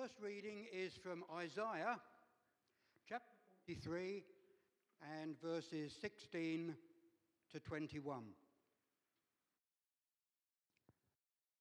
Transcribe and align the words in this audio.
first 0.00 0.20
reading 0.22 0.66
is 0.72 0.92
from 1.02 1.24
Isaiah 1.36 1.98
chapter 3.08 3.24
43 3.66 4.22
and 5.20 5.34
verses 5.42 5.92
16 6.00 6.74
to 7.52 7.60
21. 7.60 8.22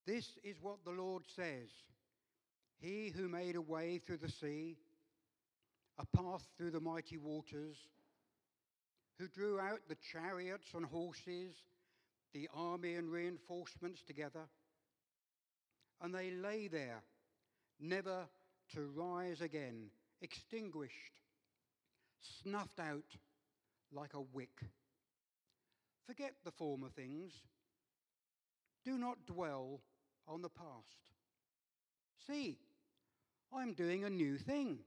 This 0.05 0.27
is 0.43 0.57
what 0.61 0.85
the 0.85 0.91
Lord 0.91 1.23
says 1.35 1.69
He 2.79 3.11
who 3.15 3.27
made 3.27 3.55
a 3.55 3.61
way 3.61 3.97
through 3.97 4.17
the 4.17 4.29
sea, 4.29 4.77
a 5.97 6.17
path 6.17 6.45
through 6.57 6.71
the 6.71 6.79
mighty 6.79 7.17
waters, 7.17 7.77
who 9.17 9.27
drew 9.27 9.59
out 9.59 9.79
the 9.87 9.97
chariots 10.11 10.67
and 10.75 10.85
horses, 10.85 11.55
the 12.33 12.47
army 12.53 12.95
and 12.95 13.11
reinforcements 13.11 14.03
together, 14.05 14.47
and 16.01 16.13
they 16.13 16.29
lay 16.31 16.67
there, 16.67 17.01
never 17.79 18.27
to 18.73 18.87
rise 18.95 19.41
again, 19.41 19.89
extinguished, 20.21 21.21
snuffed 22.41 22.79
out 22.79 23.15
like 23.91 24.13
a 24.13 24.21
wick. 24.33 24.61
Forget 26.05 26.33
the 26.43 26.51
former 26.51 26.89
things. 26.89 27.31
Do 28.85 28.97
not 28.97 29.25
dwell 29.25 29.81
on 30.27 30.41
the 30.41 30.49
past. 30.49 31.11
See, 32.27 32.57
I'm 33.53 33.73
doing 33.73 34.03
a 34.03 34.09
new 34.09 34.37
thing. 34.37 34.79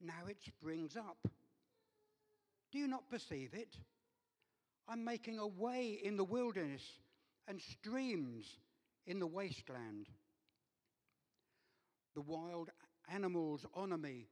Now 0.00 0.26
it 0.28 0.38
springs 0.46 0.96
up. 0.96 1.18
Do 2.70 2.78
you 2.78 2.86
not 2.86 3.08
perceive 3.10 3.50
it? 3.54 3.76
I'm 4.88 5.04
making 5.04 5.38
a 5.38 5.46
way 5.46 5.98
in 6.02 6.16
the 6.16 6.24
wilderness 6.24 6.82
and 7.46 7.60
streams 7.60 8.46
in 9.06 9.18
the 9.18 9.26
wasteland. 9.26 10.06
The 12.14 12.22
wild 12.22 12.70
animals 13.12 13.64
honor 13.74 13.98
me, 13.98 14.26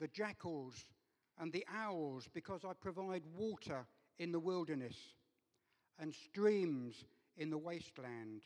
the 0.00 0.08
jackals 0.08 0.86
and 1.38 1.52
the 1.52 1.64
owls, 1.72 2.28
because 2.32 2.64
I 2.64 2.72
provide 2.80 3.22
water 3.36 3.86
in 4.18 4.32
the 4.32 4.40
wilderness 4.40 4.96
and 5.98 6.14
streams 6.14 7.04
in 7.36 7.50
the 7.50 7.58
wasteland 7.58 8.42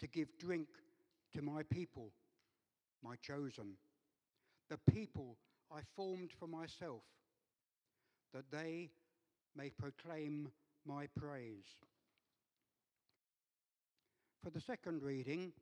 to 0.00 0.06
give 0.06 0.28
drink 0.38 0.68
to 1.34 1.42
my 1.42 1.62
people, 1.62 2.10
my 3.02 3.16
chosen, 3.16 3.74
the 4.70 4.78
people 4.90 5.36
I 5.72 5.80
formed 5.96 6.30
for 6.38 6.46
myself, 6.46 7.02
that 8.32 8.50
they 8.50 8.90
may 9.56 9.70
proclaim 9.70 10.50
my 10.86 11.06
praise. 11.18 11.66
For 14.42 14.50
the 14.50 14.60
second 14.60 15.02
reading, 15.02 15.52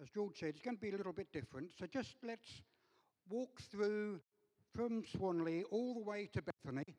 as 0.00 0.08
George 0.08 0.38
said, 0.38 0.50
it's 0.50 0.60
going 0.60 0.76
to 0.76 0.80
be 0.80 0.90
a 0.90 0.96
little 0.96 1.12
bit 1.12 1.32
different. 1.32 1.70
So 1.78 1.86
just 1.86 2.16
let's 2.22 2.62
walk 3.28 3.60
through 3.70 4.20
from 4.74 5.04
Swanley 5.04 5.64
all 5.70 5.94
the 5.94 6.00
way 6.00 6.28
to 6.32 6.42
Bethany 6.42 6.96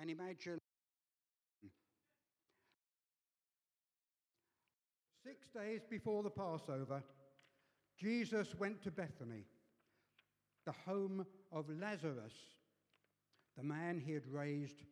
and 0.00 0.10
imagine 0.10 0.58
six 5.24 5.48
days 5.48 5.80
before 5.88 6.22
the 6.22 6.30
Passover, 6.30 7.02
Jesus 7.98 8.54
went 8.58 8.82
to 8.82 8.90
Bethany, 8.90 9.44
the 10.66 10.74
home 10.84 11.24
of 11.52 11.64
Lazarus, 11.80 12.34
the 13.56 13.62
man 13.62 14.02
he 14.04 14.12
had 14.12 14.26
raised 14.26 14.82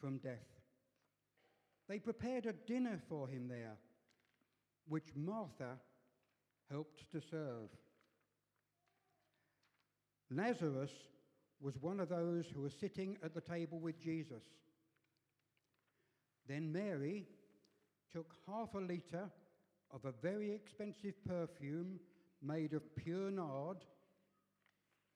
from 0.00 0.18
death. 0.18 0.38
They 1.88 1.98
prepared 1.98 2.46
a 2.46 2.52
dinner 2.52 3.00
for 3.08 3.26
him 3.26 3.48
there, 3.48 3.76
which 4.88 5.08
Martha 5.14 5.78
helped 6.70 7.10
to 7.12 7.20
serve. 7.20 7.68
Lazarus 10.30 10.92
was 11.60 11.76
one 11.80 12.00
of 12.00 12.08
those 12.08 12.46
who 12.46 12.62
were 12.62 12.70
sitting 12.70 13.18
at 13.22 13.34
the 13.34 13.40
table 13.40 13.78
with 13.78 14.00
Jesus. 14.00 14.42
Then 16.48 16.72
Mary 16.72 17.26
took 18.12 18.34
half 18.46 18.74
a 18.74 18.78
litre 18.78 19.30
of 19.92 20.04
a 20.04 20.12
very 20.22 20.52
expensive 20.52 21.14
perfume 21.26 21.98
made 22.42 22.72
of 22.72 22.96
pure 22.96 23.30
nard, 23.30 23.78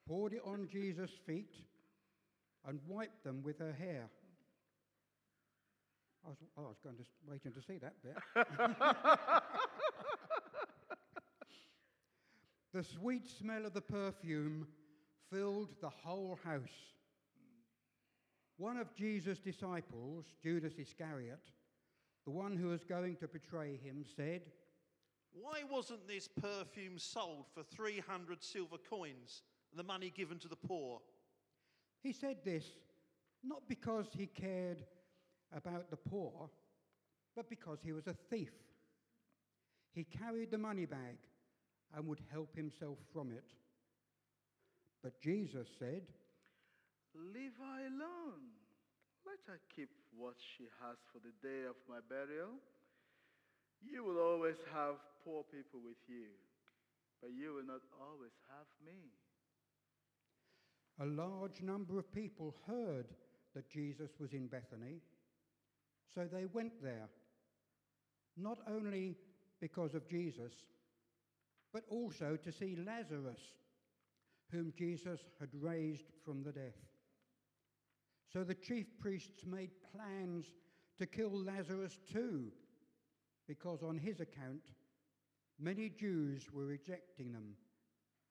poured 0.07 0.33
it 0.33 0.41
on 0.45 0.67
Jesus' 0.71 1.11
feet, 1.25 1.55
and 2.67 2.79
wiped 2.87 3.23
them 3.23 3.41
with 3.43 3.59
her 3.59 3.73
hair. 3.73 4.09
I 6.25 6.29
was, 6.29 6.37
oh, 6.57 6.65
I 6.65 6.67
was 6.69 6.79
going 6.83 6.97
to 6.97 7.03
waiting 7.27 7.51
to 7.53 7.61
see 7.61 7.77
that 7.77 7.93
bit. 8.01 8.17
the 12.73 12.83
sweet 12.83 13.29
smell 13.29 13.65
of 13.65 13.73
the 13.73 13.81
perfume 13.81 14.67
filled 15.31 15.69
the 15.81 15.89
whole 15.89 16.39
house. 16.43 16.95
One 18.57 18.77
of 18.77 18.95
Jesus' 18.95 19.37
disciples, 19.37 20.25
Judas 20.41 20.73
Iscariot, 20.79 21.43
the 22.25 22.31
one 22.31 22.57
who 22.57 22.69
was 22.69 22.83
going 22.83 23.17
to 23.17 23.27
betray 23.27 23.77
him, 23.83 24.03
said, 24.15 24.41
Why 25.31 25.61
wasn't 25.69 26.07
this 26.07 26.27
perfume 26.27 26.97
sold 26.97 27.45
for 27.53 27.61
300 27.63 28.43
silver 28.43 28.77
coins 28.89 29.43
and 29.71 29.79
the 29.79 29.83
money 29.83 30.11
given 30.15 30.39
to 30.39 30.47
the 30.47 30.55
poor? 30.55 31.01
He 32.01 32.13
said 32.13 32.37
this 32.43 32.65
not 33.43 33.61
because 33.69 34.07
he 34.17 34.25
cared 34.25 34.83
about 35.55 35.89
the 35.89 35.97
poor, 35.97 36.49
but 37.35 37.49
because 37.49 37.79
he 37.83 37.91
was 37.91 38.07
a 38.07 38.15
thief. 38.29 38.51
He 39.93 40.03
carried 40.03 40.51
the 40.51 40.57
money 40.57 40.85
bag 40.85 41.17
and 41.95 42.05
would 42.07 42.21
help 42.31 42.55
himself 42.55 42.97
from 43.13 43.31
it. 43.31 43.53
But 45.01 45.21
Jesus 45.21 45.67
said, 45.79 46.03
Leave 47.15 47.55
her 47.57 47.87
alone. 47.87 48.51
Let 49.25 49.39
her 49.47 49.59
keep 49.73 49.89
what 50.17 50.35
she 50.37 50.65
has 50.83 50.97
for 51.11 51.19
the 51.19 51.33
day 51.41 51.63
of 51.63 51.75
my 51.87 51.99
burial. 52.09 52.59
You 53.81 54.03
will 54.03 54.19
always 54.19 54.57
have 54.73 54.95
poor 55.23 55.43
people 55.43 55.79
with 55.83 55.97
you, 56.07 56.27
but 57.21 57.31
you 57.31 57.53
will 57.53 57.65
not 57.65 57.81
always 58.01 58.35
have 58.49 58.67
me. 58.85 59.13
A 60.99 61.05
large 61.05 61.61
number 61.61 61.97
of 61.99 62.11
people 62.13 62.55
heard 62.67 63.07
that 63.53 63.69
Jesus 63.69 64.11
was 64.19 64.33
in 64.33 64.47
Bethany, 64.47 65.01
so 66.13 66.25
they 66.31 66.45
went 66.45 66.81
there, 66.81 67.09
not 68.37 68.59
only 68.67 69.15
because 69.61 69.93
of 69.93 70.07
Jesus, 70.07 70.53
but 71.73 71.83
also 71.89 72.37
to 72.41 72.51
see 72.51 72.77
Lazarus 72.85 73.39
whom 74.51 74.73
Jesus 74.77 75.19
had 75.39 75.49
raised 75.59 76.05
from 76.23 76.43
the 76.43 76.51
death. 76.51 76.79
So 78.31 78.43
the 78.43 78.53
chief 78.53 78.85
priests 78.99 79.45
made 79.45 79.71
plans 79.93 80.45
to 80.97 81.05
kill 81.05 81.31
Lazarus 81.31 81.99
too, 82.11 82.51
because 83.47 83.83
on 83.83 83.97
his 83.97 84.19
account, 84.19 84.71
many 85.59 85.89
Jews 85.89 86.47
were 86.51 86.65
rejecting 86.65 87.31
them 87.31 87.55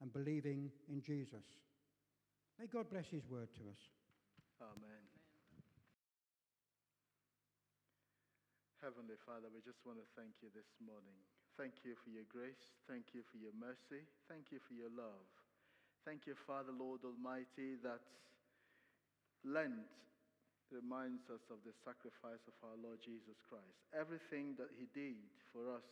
and 0.01 0.11
believing 0.11 0.71
in 0.89 1.01
Jesus. 1.01 1.43
May 2.59 2.67
God 2.67 2.89
bless 2.89 3.07
his 3.07 3.27
word 3.27 3.49
to 3.55 3.61
us. 3.69 3.79
Amen. 4.61 5.14
Heavenly 8.85 9.17
Father, 9.25 9.49
we 9.49 9.65
just 9.65 9.81
want 9.81 9.97
to 9.97 10.05
thank 10.13 10.45
you 10.45 10.53
this 10.53 10.69
morning. 10.77 11.17
Thank 11.57 11.81
you 11.81 11.97
for 12.05 12.13
your 12.13 12.29
grace. 12.29 12.69
Thank 12.85 13.17
you 13.17 13.25
for 13.33 13.41
your 13.41 13.57
mercy. 13.57 14.05
Thank 14.29 14.53
you 14.53 14.61
for 14.61 14.77
your 14.77 14.93
love. 14.93 15.25
Thank 16.05 16.29
you, 16.29 16.37
Father, 16.45 16.69
Lord 16.69 17.01
Almighty, 17.01 17.81
that 17.81 18.05
Lent 19.41 19.89
reminds 20.69 21.25
us 21.33 21.41
of 21.49 21.65
the 21.65 21.73
sacrifice 21.81 22.45
of 22.45 22.53
our 22.61 22.77
Lord 22.77 23.01
Jesus 23.01 23.41
Christ. 23.49 23.73
Everything 23.89 24.53
that 24.61 24.69
He 24.77 24.85
did 24.93 25.17
for 25.49 25.65
us, 25.73 25.89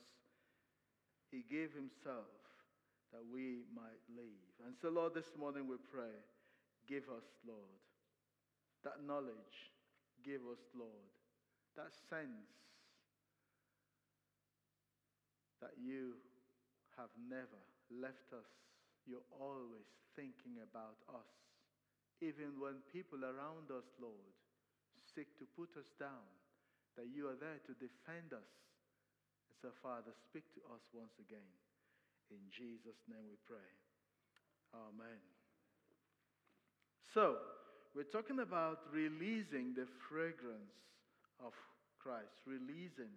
He 1.33 1.41
gave 1.49 1.73
Himself 1.73 2.29
that 3.09 3.25
we 3.25 3.65
might 3.73 4.05
live. 4.13 4.45
And 4.69 4.77
so, 4.77 4.93
Lord, 4.93 5.17
this 5.17 5.33
morning 5.33 5.65
we 5.65 5.81
pray, 5.89 6.13
give 6.85 7.09
us, 7.09 7.25
Lord, 7.41 7.73
that 8.85 9.01
knowledge. 9.01 9.73
Give 10.21 10.45
us, 10.45 10.61
Lord, 10.77 11.09
that 11.73 11.89
sense 12.13 12.53
that 15.63 15.79
you 15.79 16.19
have 16.99 17.11
never 17.31 17.63
left 17.87 18.35
us. 18.35 18.51
You're 19.07 19.23
always 19.39 19.87
thinking 20.19 20.59
about 20.59 20.99
us. 21.07 21.31
Even 22.19 22.59
when 22.59 22.83
people 22.91 23.23
around 23.23 23.71
us, 23.71 23.87
Lord, 23.95 24.35
seek 25.15 25.31
to 25.39 25.47
put 25.55 25.71
us 25.79 25.87
down, 25.95 26.27
that 26.99 27.07
you 27.07 27.31
are 27.31 27.39
there 27.39 27.63
to 27.63 27.73
defend 27.79 28.35
us. 28.35 28.51
And 29.47 29.55
so, 29.63 29.71
Father, 29.79 30.11
speak 30.29 30.45
to 30.59 30.61
us 30.75 30.83
once 30.91 31.15
again. 31.19 31.47
In 32.31 32.43
Jesus' 32.51 32.99
name 33.07 33.23
we 33.27 33.39
pray. 33.47 33.71
Amen. 34.75 35.19
So, 37.11 37.39
we're 37.95 38.09
talking 38.09 38.39
about 38.41 38.89
releasing 38.89 39.75
the 39.77 39.85
fragrance 40.09 40.75
of 41.43 41.53
Christ, 42.01 42.41
releasing 42.47 43.11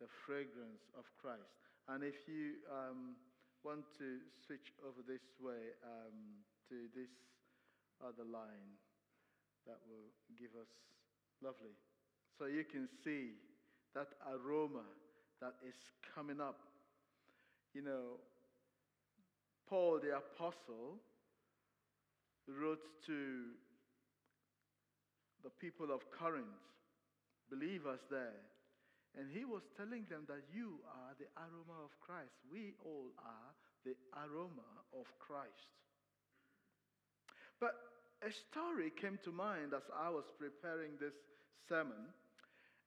the 0.00 0.08
fragrance 0.24 0.82
of 0.96 1.04
Christ. 1.20 1.65
And 1.88 2.02
if 2.02 2.26
you 2.26 2.58
um, 2.66 3.14
want 3.64 3.86
to 3.98 4.18
switch 4.44 4.72
over 4.82 5.02
this 5.06 5.22
way 5.40 5.74
um, 5.86 6.42
to 6.68 6.90
this 6.94 7.10
other 8.02 8.26
line, 8.26 8.74
that 9.66 9.78
will 9.88 10.10
give 10.38 10.50
us 10.60 10.70
lovely. 11.42 11.74
So 12.38 12.46
you 12.46 12.64
can 12.64 12.88
see 13.04 13.38
that 13.94 14.08
aroma 14.26 14.84
that 15.40 15.54
is 15.66 15.74
coming 16.14 16.40
up. 16.40 16.60
You 17.74 17.82
know, 17.82 18.18
Paul 19.68 20.00
the 20.02 20.16
Apostle 20.16 20.98
wrote 22.48 22.82
to 23.06 23.42
the 25.42 25.50
people 25.50 25.92
of 25.92 26.10
Corinth, 26.10 26.46
believers 27.50 28.00
there, 28.10 28.42
and 29.16 29.32
he 29.32 29.44
was 29.44 29.62
telling 29.76 30.04
them 30.12 30.28
that 30.28 30.44
you 30.52 30.76
are 30.84 31.16
the 31.16 31.28
aroma 31.40 31.80
of 31.80 31.92
Christ. 32.04 32.36
We 32.52 32.76
all 32.84 33.16
are 33.16 33.50
the 33.84 33.96
aroma 34.12 34.68
of 34.92 35.08
Christ. 35.18 35.72
But 37.60 37.72
a 38.20 38.30
story 38.52 38.92
came 39.00 39.18
to 39.24 39.32
mind 39.32 39.72
as 39.72 39.88
I 39.88 40.10
was 40.10 40.24
preparing 40.38 41.00
this 41.00 41.16
sermon, 41.68 42.12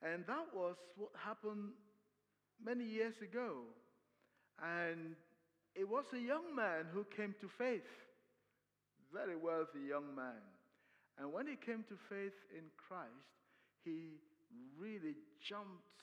and 0.06 0.24
that 0.28 0.54
was 0.54 0.76
what 0.98 1.10
happened 1.18 1.74
many 2.64 2.86
years 2.86 3.18
ago. 3.22 3.66
And 4.62 5.16
it 5.76 5.88
was 5.88 6.06
a 6.14 6.20
young 6.20 6.54
man 6.56 6.86
who 6.94 7.06
came 7.16 7.34
to 7.42 7.48
faith, 7.58 7.90
very 9.12 9.36
wealthy 9.36 9.82
young 9.88 10.14
man. 10.16 10.46
And 11.18 11.34
when 11.34 11.48
he 11.48 11.56
came 11.56 11.84
to 11.90 11.98
faith 12.08 12.38
in 12.54 12.70
Christ, 12.78 13.34
he 13.84 14.20
really 14.78 15.16
jumped 15.48 16.00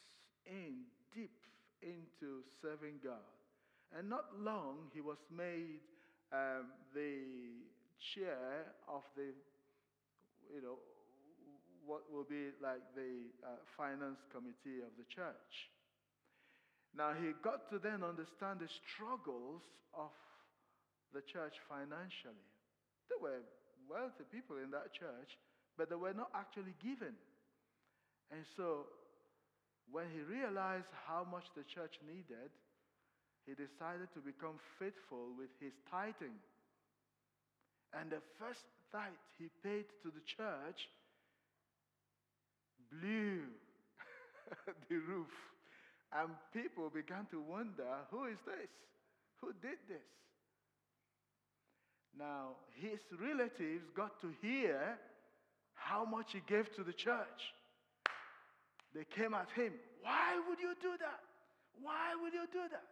in 0.47 0.87
deep 1.15 1.37
into 1.83 2.43
serving 2.63 2.99
God. 3.05 3.27
And 3.97 4.09
not 4.11 4.25
long, 4.39 4.91
he 4.95 5.01
was 5.01 5.19
made 5.31 5.81
um, 6.33 6.73
the 6.95 7.63
chair 8.15 8.75
of 8.89 9.03
the, 9.15 9.31
you 10.53 10.63
know, 10.63 10.79
what 11.87 12.03
will 12.11 12.27
be 12.27 12.51
like 12.59 12.83
the 12.99 13.31
uh, 13.47 13.63
finance 13.79 14.19
committee 14.35 14.83
of 14.83 14.91
the 14.99 15.07
church. 15.07 15.71
Now, 16.97 17.15
he 17.15 17.31
got 17.45 17.71
to 17.71 17.79
then 17.79 18.03
understand 18.03 18.59
the 18.59 18.71
struggles 18.83 19.63
of 19.95 20.11
the 21.15 21.23
church 21.23 21.55
financially. 21.71 22.43
There 23.07 23.23
were 23.23 23.47
wealthy 23.87 24.27
people 24.33 24.59
in 24.59 24.75
that 24.75 24.91
church, 24.91 25.39
but 25.79 25.89
they 25.89 25.95
were 25.95 26.17
not 26.17 26.35
actually 26.35 26.75
given. 26.83 27.15
And 28.35 28.43
so, 28.57 28.91
when 29.91 30.07
he 30.13 30.21
realized 30.23 30.91
how 31.07 31.27
much 31.31 31.47
the 31.55 31.63
church 31.63 31.99
needed, 32.07 32.51
he 33.47 33.55
decided 33.55 34.11
to 34.15 34.21
become 34.21 34.59
faithful 34.79 35.31
with 35.39 35.51
his 35.61 35.73
tithing. 35.91 36.35
And 37.95 38.11
the 38.11 38.21
first 38.39 38.67
tithe 38.91 39.15
he 39.39 39.47
paid 39.63 39.87
to 40.03 40.11
the 40.11 40.25
church 40.27 40.91
blew 42.91 43.47
the 44.91 44.97
roof. 44.97 45.31
And 46.13 46.31
people 46.53 46.91
began 46.91 47.27
to 47.31 47.41
wonder 47.41 48.07
who 48.11 48.27
is 48.27 48.39
this? 48.47 48.71
Who 49.41 49.53
did 49.63 49.79
this? 49.89 50.11
Now, 52.19 52.57
his 52.75 52.99
relatives 53.21 53.85
got 53.95 54.21
to 54.23 54.33
hear 54.41 54.99
how 55.75 56.05
much 56.05 56.33
he 56.33 56.41
gave 56.49 56.75
to 56.77 56.83
the 56.83 56.93
church. 56.93 57.55
They 58.97 59.05
came 59.13 59.37
at 59.37 59.53
him. 59.53 59.77
Why 60.01 60.41
would 60.49 60.57
you 60.57 60.73
do 60.81 60.97
that? 60.97 61.21
Why 61.85 62.17
would 62.17 62.33
you 62.33 62.49
do 62.49 62.65
that? 62.73 62.89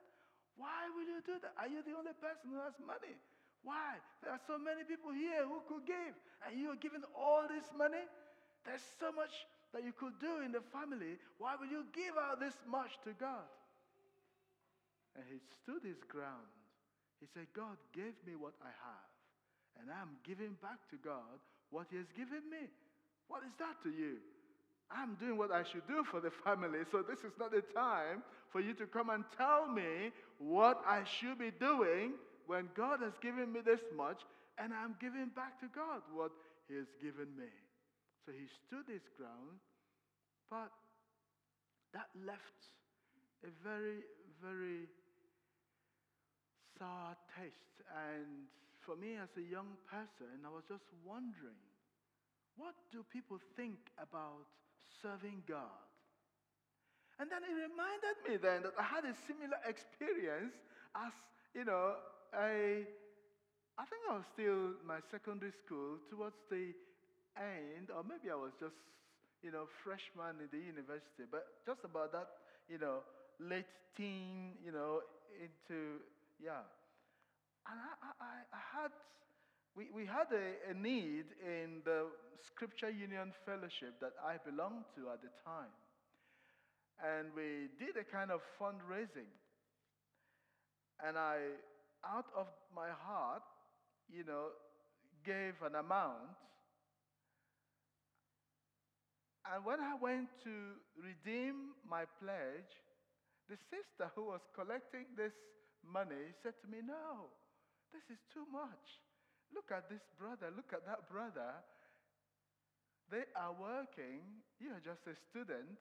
Why 0.61 0.85
would 0.93 1.09
you 1.09 1.25
do 1.25 1.41
that? 1.41 1.57
Are 1.57 1.65
you 1.65 1.81
the 1.81 1.97
only 1.97 2.13
person 2.21 2.53
who 2.53 2.61
has 2.61 2.77
money? 2.85 3.17
Why? 3.65 3.97
There 4.21 4.29
are 4.29 4.45
so 4.45 4.61
many 4.61 4.85
people 4.85 5.17
here 5.17 5.49
who 5.49 5.65
could 5.65 5.89
give, 5.89 6.13
and 6.45 6.61
you 6.61 6.69
are 6.69 6.77
giving 6.77 7.01
all 7.17 7.49
this 7.49 7.65
money. 7.73 8.05
There's 8.69 8.85
so 9.01 9.17
much 9.17 9.33
that 9.73 9.81
you 9.81 9.97
could 9.97 10.21
do 10.21 10.45
in 10.45 10.53
the 10.53 10.61
family. 10.69 11.17
Why 11.41 11.57
would 11.57 11.73
you 11.73 11.89
give 11.97 12.13
out 12.21 12.37
this 12.37 12.55
much 12.69 13.01
to 13.09 13.17
God? 13.17 13.49
And 15.17 15.25
he 15.25 15.41
stood 15.65 15.89
his 15.89 16.05
ground. 16.05 16.53
He 17.25 17.27
said, 17.33 17.49
God 17.57 17.81
gave 17.97 18.13
me 18.29 18.37
what 18.37 18.53
I 18.61 18.69
have, 18.69 19.09
and 19.81 19.89
I'm 19.89 20.21
giving 20.21 20.61
back 20.61 20.85
to 20.93 21.01
God 21.01 21.41
what 21.73 21.89
he 21.89 21.97
has 21.97 22.13
given 22.13 22.45
me. 22.53 22.69
What 23.33 23.41
is 23.49 23.57
that 23.57 23.81
to 23.89 23.91
you? 23.91 24.21
I'm 24.91 25.15
doing 25.17 25.37
what 25.37 25.51
I 25.51 25.65
should 25.65 25.87
do 25.87 26.05
for 26.05 26.21
the 26.21 26.31
family, 26.31 26.81
so 26.91 27.03
this 27.03 27.21
is 27.21 27.33
not 27.39 27.51
the 27.51 27.63
time 27.75 28.23
for 28.51 28.61
you 28.61 28.75
to 28.75 28.87
come 28.87 29.11
and 29.11 29.25
tell 29.37 29.67
me 29.67 30.13
what 30.39 30.83
I 30.87 31.03
should 31.05 31.39
be 31.39 31.51
doing 31.51 32.13
when 32.47 32.69
God 32.77 33.01
has 33.03 33.13
given 33.21 33.53
me 33.53 33.61
this 33.65 33.81
much 33.97 34.21
and 34.59 34.73
I'm 34.73 34.95
giving 35.01 35.31
back 35.35 35.59
to 35.61 35.67
God 35.75 36.03
what 36.15 36.31
He 36.69 36.77
has 36.77 36.87
given 37.03 37.29
me. 37.37 37.51
So 38.25 38.33
he 38.33 38.49
stood 38.65 38.89
his 38.89 39.05
ground, 39.21 39.61
but 40.49 40.73
that 41.93 42.09
left 42.25 42.73
a 43.45 43.53
very, 43.61 44.01
very 44.41 44.89
sour 46.79 47.13
taste. 47.37 47.85
And 47.93 48.49
for 48.81 48.97
me, 48.97 49.21
as 49.21 49.29
a 49.37 49.45
young 49.45 49.77
person, 49.85 50.41
I 50.41 50.49
was 50.49 50.65
just 50.65 50.89
wondering 51.05 51.61
what 52.57 52.75
do 52.91 53.05
people 53.13 53.37
think 53.57 53.93
about 54.01 54.49
serving 55.03 55.43
God? 55.49 55.85
And 57.19 57.31
then 57.31 57.43
it 57.47 57.55
reminded 57.55 58.17
me 58.27 58.37
then 58.37 58.63
that 58.63 58.75
I 58.79 58.83
had 58.83 59.05
a 59.05 59.15
similar 59.27 59.59
experience 59.69 60.55
as, 60.97 61.13
you 61.55 61.65
know, 61.65 61.95
I, 62.35 62.83
I 63.79 63.85
think 63.87 64.03
I 64.11 64.15
was 64.19 64.27
still 64.35 64.75
my 64.87 64.99
secondary 65.11 65.53
school 65.53 65.99
towards 66.11 66.37
the 66.51 66.75
end, 67.39 67.91
or 67.95 68.03
maybe 68.03 68.31
I 68.31 68.39
was 68.39 68.53
just, 68.59 68.75
you 69.43 69.53
know, 69.53 69.67
freshman 69.85 70.43
in 70.43 70.49
the 70.51 70.59
university, 70.59 71.27
but 71.31 71.47
just 71.67 71.85
about 71.85 72.13
that, 72.13 72.27
you 72.69 72.79
know, 72.79 73.07
late 73.39 73.71
teen, 73.97 74.59
you 74.65 74.73
know, 74.73 75.03
into, 75.39 76.03
yeah. 76.43 76.67
And 77.71 77.79
I, 77.79 77.93
I, 78.19 78.33
I 78.51 78.63
had, 78.83 78.93
we, 79.77 79.89
we 79.95 80.07
had 80.07 80.31
a, 80.33 80.71
a 80.71 80.75
need 80.75 81.25
in 81.43 81.83
the 81.85 82.07
Scripture 82.47 82.91
Union 82.91 83.33
Fellowship 83.45 83.99
that 84.01 84.13
I 84.25 84.37
belonged 84.45 84.85
to 84.97 85.11
at 85.11 85.23
the 85.23 85.31
time. 85.45 85.73
And 87.03 87.29
we 87.35 87.69
did 87.79 87.97
a 87.99 88.05
kind 88.05 88.31
of 88.31 88.41
fundraising. 88.61 89.31
And 91.05 91.19
I 91.19 91.39
out 92.05 92.27
of 92.37 92.47
my 92.75 92.91
heart, 92.91 93.43
you 94.13 94.25
know, 94.25 94.53
gave 95.25 95.55
an 95.65 95.75
amount. 95.75 96.37
And 99.53 99.65
when 99.65 99.81
I 99.81 99.97
went 100.01 100.29
to 100.45 100.55
redeem 100.97 101.77
my 101.89 102.05
pledge, 102.21 102.73
the 103.49 103.57
sister 103.69 104.11
who 104.15 104.25
was 104.25 104.41
collecting 104.55 105.05
this 105.17 105.33
money 105.85 106.33
said 106.43 106.55
to 106.63 106.69
me, 106.69 106.79
No, 106.87 107.29
this 107.93 108.05
is 108.09 108.23
too 108.33 108.47
much. 108.53 109.01
Look 109.53 109.71
at 109.73 109.89
this 109.89 110.03
brother, 110.19 110.51
look 110.55 110.73
at 110.73 110.87
that 110.87 111.09
brother. 111.11 111.61
They 113.11 113.25
are 113.37 113.53
working, 113.53 114.21
you're 114.61 114.81
just 114.81 115.07
a 115.07 115.15
student, 115.15 115.79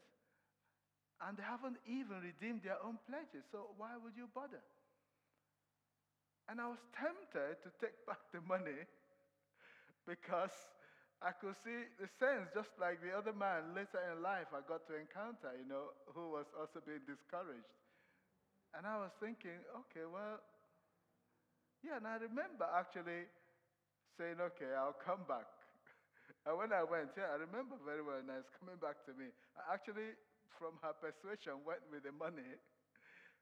and 1.21 1.37
they 1.37 1.43
haven't 1.43 1.77
even 1.87 2.19
redeemed 2.21 2.63
their 2.63 2.77
own 2.83 2.99
pledges. 3.07 3.45
So 3.51 3.71
why 3.77 3.95
would 3.97 4.13
you 4.15 4.27
bother? 4.33 4.61
And 6.47 6.59
I 6.61 6.67
was 6.67 6.79
tempted 6.95 7.63
to 7.63 7.69
take 7.79 8.05
back 8.07 8.19
the 8.31 8.41
money 8.41 8.85
because 10.05 10.51
I 11.21 11.31
could 11.31 11.55
see 11.63 11.87
the 11.99 12.07
sense, 12.19 12.51
just 12.53 12.75
like 12.79 12.99
the 12.99 13.15
other 13.15 13.31
man 13.31 13.71
later 13.75 13.99
in 14.11 14.21
life 14.21 14.51
I 14.51 14.59
got 14.67 14.83
to 14.91 14.95
encounter, 14.99 15.55
you 15.55 15.67
know, 15.67 15.95
who 16.11 16.31
was 16.35 16.47
also 16.59 16.83
being 16.83 17.03
discouraged. 17.07 17.71
And 18.75 18.85
I 18.87 18.97
was 18.97 19.11
thinking, 19.21 19.61
okay, 19.87 20.03
well, 20.09 20.41
yeah, 21.83 21.97
and 21.99 22.07
I 22.07 22.15
remember 22.17 22.65
actually 22.73 23.27
saying, 24.17 24.39
okay, 24.39 24.71
I'll 24.75 24.97
come 24.97 25.25
back. 25.25 25.47
and 26.45 26.53
when 26.57 26.71
I 26.71 26.85
went, 26.85 27.13
yeah, 27.17 27.33
I 27.33 27.37
remember 27.41 27.77
very 27.81 28.01
well, 28.01 28.19
and 28.19 28.29
it's 28.33 28.51
coming 28.59 28.77
back 28.77 29.01
to 29.09 29.13
me. 29.15 29.31
I 29.55 29.73
actually, 29.73 30.15
from 30.57 30.77
her 30.85 30.93
persuasion, 30.97 31.61
went 31.65 31.83
with 31.89 32.03
the 32.05 32.13
money. 32.13 32.47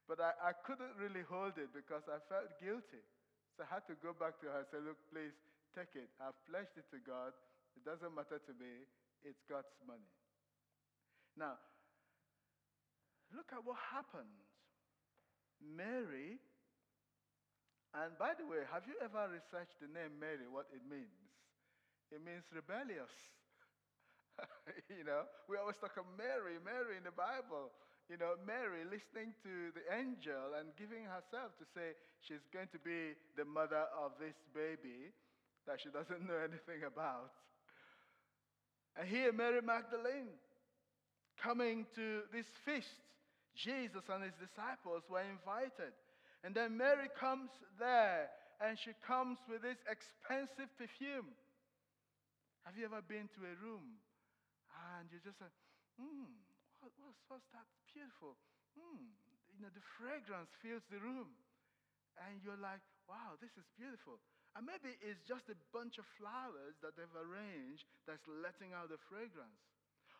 But 0.10 0.18
I, 0.20 0.52
I 0.52 0.54
couldn't 0.66 0.98
really 1.00 1.24
hold 1.24 1.56
it 1.56 1.72
because 1.72 2.04
I 2.10 2.20
felt 2.28 2.58
guilty. 2.60 3.00
So 3.56 3.64
I 3.64 3.68
had 3.70 3.86
to 3.88 3.96
go 4.02 4.12
back 4.12 4.42
to 4.44 4.50
her 4.50 4.66
and 4.66 4.68
say, 4.68 4.82
Look, 4.84 4.98
please 5.08 5.32
take 5.72 5.94
it. 5.96 6.10
I've 6.20 6.36
pledged 6.50 6.76
it 6.76 6.90
to 6.92 7.00
God. 7.00 7.32
It 7.80 7.88
doesn't 7.88 8.12
matter 8.12 8.42
to 8.42 8.54
me. 8.60 8.90
It's 9.24 9.40
God's 9.48 9.72
money. 9.88 10.12
Now, 11.38 11.56
look 13.32 13.48
at 13.56 13.64
what 13.64 13.78
happened. 13.80 14.36
Mary, 15.62 16.42
and 17.94 18.16
by 18.16 18.34
the 18.38 18.48
way, 18.48 18.64
have 18.72 18.88
you 18.88 18.96
ever 19.04 19.28
researched 19.28 19.76
the 19.84 19.92
name 19.92 20.16
Mary, 20.20 20.48
what 20.48 20.72
it 20.72 20.84
means? 20.88 21.12
It 22.12 22.24
means 22.24 22.44
rebellious. 22.52 23.12
you 24.88 25.04
know, 25.04 25.28
we 25.52 25.60
always 25.60 25.76
talk 25.80 25.96
of 26.00 26.08
Mary, 26.16 26.56
Mary 26.64 26.96
in 26.96 27.04
the 27.04 27.16
Bible 27.16 27.72
you 28.12 28.20
know, 28.20 28.36
Mary 28.44 28.84
listening 28.84 29.32
to 29.40 29.72
the 29.72 29.88
angel 29.88 30.60
and 30.60 30.76
giving 30.76 31.08
herself 31.08 31.56
to 31.56 31.66
say 31.72 31.96
she's 32.20 32.44
going 32.52 32.68
to 32.76 32.82
be 32.84 33.16
the 33.40 33.48
mother 33.48 33.88
of 33.96 34.12
this 34.20 34.36
baby 34.52 35.16
that 35.64 35.80
she 35.80 35.88
doesn't 35.88 36.28
know 36.28 36.36
anything 36.52 36.84
about. 36.84 37.32
And 39.00 39.08
here, 39.08 39.32
Mary 39.32 39.64
Magdalene 39.64 40.36
coming 41.40 41.88
to 41.96 42.28
this 42.36 42.52
feast. 42.68 43.00
Jesus 43.56 44.04
and 44.12 44.28
his 44.28 44.36
disciples 44.36 45.08
were 45.08 45.24
invited. 45.24 45.96
And 46.44 46.58
then 46.58 46.78
Mary 46.78 47.10
comes 47.14 47.50
there 47.78 48.30
and 48.62 48.78
she 48.78 48.94
comes 49.06 49.38
with 49.46 49.62
this 49.62 49.78
expensive 49.86 50.70
perfume. 50.78 51.34
Have 52.66 52.78
you 52.78 52.86
ever 52.86 53.02
been 53.02 53.30
to 53.38 53.42
a 53.46 53.56
room 53.62 54.02
and 54.98 55.10
you 55.10 55.22
just 55.22 55.38
say, 55.38 55.50
hmm, 55.98 56.30
what, 56.82 56.94
what's, 57.02 57.22
what's 57.30 57.50
that 57.54 57.66
beautiful? 57.94 58.38
Hmm, 58.78 59.14
you 59.54 59.62
know, 59.62 59.72
the 59.74 59.86
fragrance 59.98 60.50
fills 60.62 60.86
the 60.90 61.02
room. 61.02 61.30
And 62.28 62.42
you're 62.46 62.60
like, 62.60 62.82
wow, 63.10 63.38
this 63.42 63.54
is 63.58 63.66
beautiful. 63.78 64.22
And 64.54 64.68
maybe 64.68 64.94
it's 65.00 65.22
just 65.24 65.48
a 65.48 65.58
bunch 65.72 65.96
of 65.96 66.06
flowers 66.20 66.76
that 66.84 67.00
they've 67.00 67.18
arranged 67.18 67.88
that's 68.04 68.26
letting 68.28 68.76
out 68.76 68.92
the 68.92 69.00
fragrance. 69.08 69.64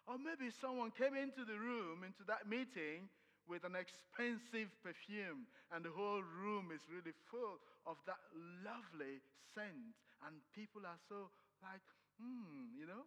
Or 0.08 0.18
maybe 0.18 0.50
someone 0.50 0.90
came 0.96 1.14
into 1.14 1.46
the 1.46 1.60
room, 1.60 2.02
into 2.02 2.26
that 2.26 2.48
meeting, 2.50 3.12
with 3.52 3.68
an 3.68 3.76
expensive 3.76 4.72
perfume, 4.80 5.44
and 5.76 5.84
the 5.84 5.92
whole 5.92 6.24
room 6.24 6.72
is 6.72 6.80
really 6.88 7.12
full 7.28 7.60
of 7.84 8.00
that 8.08 8.24
lovely 8.64 9.20
scent. 9.52 9.92
And 10.24 10.40
people 10.56 10.88
are 10.88 10.96
so 11.12 11.28
like, 11.60 11.84
hmm, 12.16 12.72
you 12.80 12.88
know, 12.88 13.04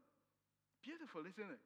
beautiful, 0.85 1.25
isn't 1.25 1.49
it? 1.49 1.65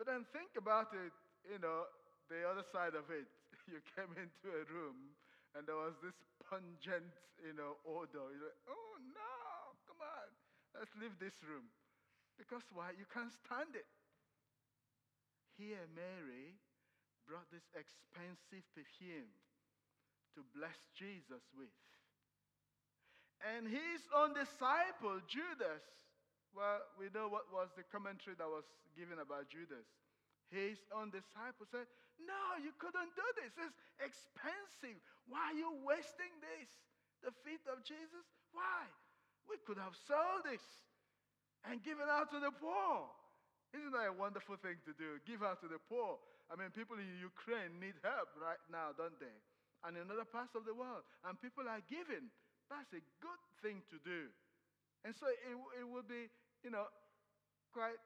But 0.00 0.08
then 0.08 0.24
think 0.32 0.56
about 0.56 0.96
it, 0.96 1.12
you 1.44 1.60
know, 1.60 1.84
the 2.32 2.48
other 2.48 2.64
side 2.64 2.96
of 2.96 3.04
it. 3.12 3.28
You 3.68 3.78
came 3.94 4.10
into 4.18 4.50
a 4.50 4.66
room 4.72 5.14
and 5.54 5.62
there 5.62 5.78
was 5.78 5.94
this 6.02 6.16
pungent, 6.42 7.14
you 7.38 7.54
know, 7.54 7.78
odor. 7.86 8.32
You're 8.34 8.50
like, 8.50 8.64
oh 8.66 8.92
no, 9.14 9.76
come 9.86 10.00
on, 10.00 10.26
let's 10.74 10.90
leave 10.98 11.14
this 11.22 11.38
room. 11.46 11.70
Because 12.34 12.64
why? 12.72 12.96
You 12.98 13.06
can't 13.12 13.30
stand 13.30 13.76
it. 13.78 13.86
Here, 15.54 15.86
Mary 15.94 16.58
brought 17.30 17.46
this 17.54 17.70
expensive 17.78 18.66
perfume 18.74 19.30
to 20.34 20.42
bless 20.50 20.74
Jesus 20.98 21.46
with. 21.54 21.70
And 23.46 23.70
his 23.70 24.02
own 24.10 24.34
disciple, 24.34 25.22
Judas, 25.30 25.86
well, 26.50 26.82
we 26.98 27.06
know 27.14 27.30
what 27.30 27.46
was 27.54 27.70
the 27.78 27.86
commentary 27.86 28.34
that 28.34 28.50
was 28.50 28.66
given 28.98 29.22
about 29.22 29.46
Judas. 29.46 29.86
His 30.50 30.82
own 30.90 31.14
disciple 31.14 31.70
said, 31.70 31.86
No, 32.18 32.58
you 32.58 32.74
couldn't 32.82 33.14
do 33.14 33.28
this. 33.38 33.54
It's 33.62 33.78
expensive. 34.02 34.98
Why 35.30 35.54
are 35.54 35.58
you 35.58 35.70
wasting 35.86 36.34
this? 36.42 36.66
The 37.22 37.30
feet 37.46 37.62
of 37.70 37.86
Jesus? 37.86 38.26
Why? 38.50 38.90
We 39.46 39.54
could 39.62 39.78
have 39.78 39.94
sold 39.94 40.50
this 40.50 40.66
and 41.62 41.78
given 41.86 42.10
out 42.10 42.34
to 42.34 42.42
the 42.42 42.50
poor. 42.50 43.06
Isn't 43.70 43.94
that 43.94 44.10
a 44.10 44.18
wonderful 44.18 44.58
thing 44.58 44.82
to 44.82 44.92
do? 44.98 45.22
Give 45.22 45.46
out 45.46 45.62
to 45.62 45.70
the 45.70 45.78
poor. 45.86 46.18
I 46.50 46.58
mean, 46.58 46.74
people 46.74 46.98
in 46.98 47.06
Ukraine 47.22 47.78
need 47.78 47.94
help 48.02 48.34
right 48.34 48.60
now, 48.66 48.90
don't 48.90 49.16
they? 49.22 49.38
And 49.86 49.94
in 49.96 50.10
other 50.10 50.26
parts 50.26 50.58
of 50.58 50.66
the 50.66 50.74
world. 50.74 51.06
And 51.22 51.38
people 51.38 51.64
are 51.70 51.80
giving. 51.86 52.28
That's 52.66 52.90
a 52.92 53.02
good 53.22 53.42
thing 53.62 53.80
to 53.94 53.96
do. 54.02 54.28
And 55.06 55.14
so 55.16 55.30
it, 55.30 55.56
it 55.80 55.86
would 55.86 56.10
be, 56.10 56.28
you 56.66 56.70
know, 56.74 56.90
quite 57.72 57.96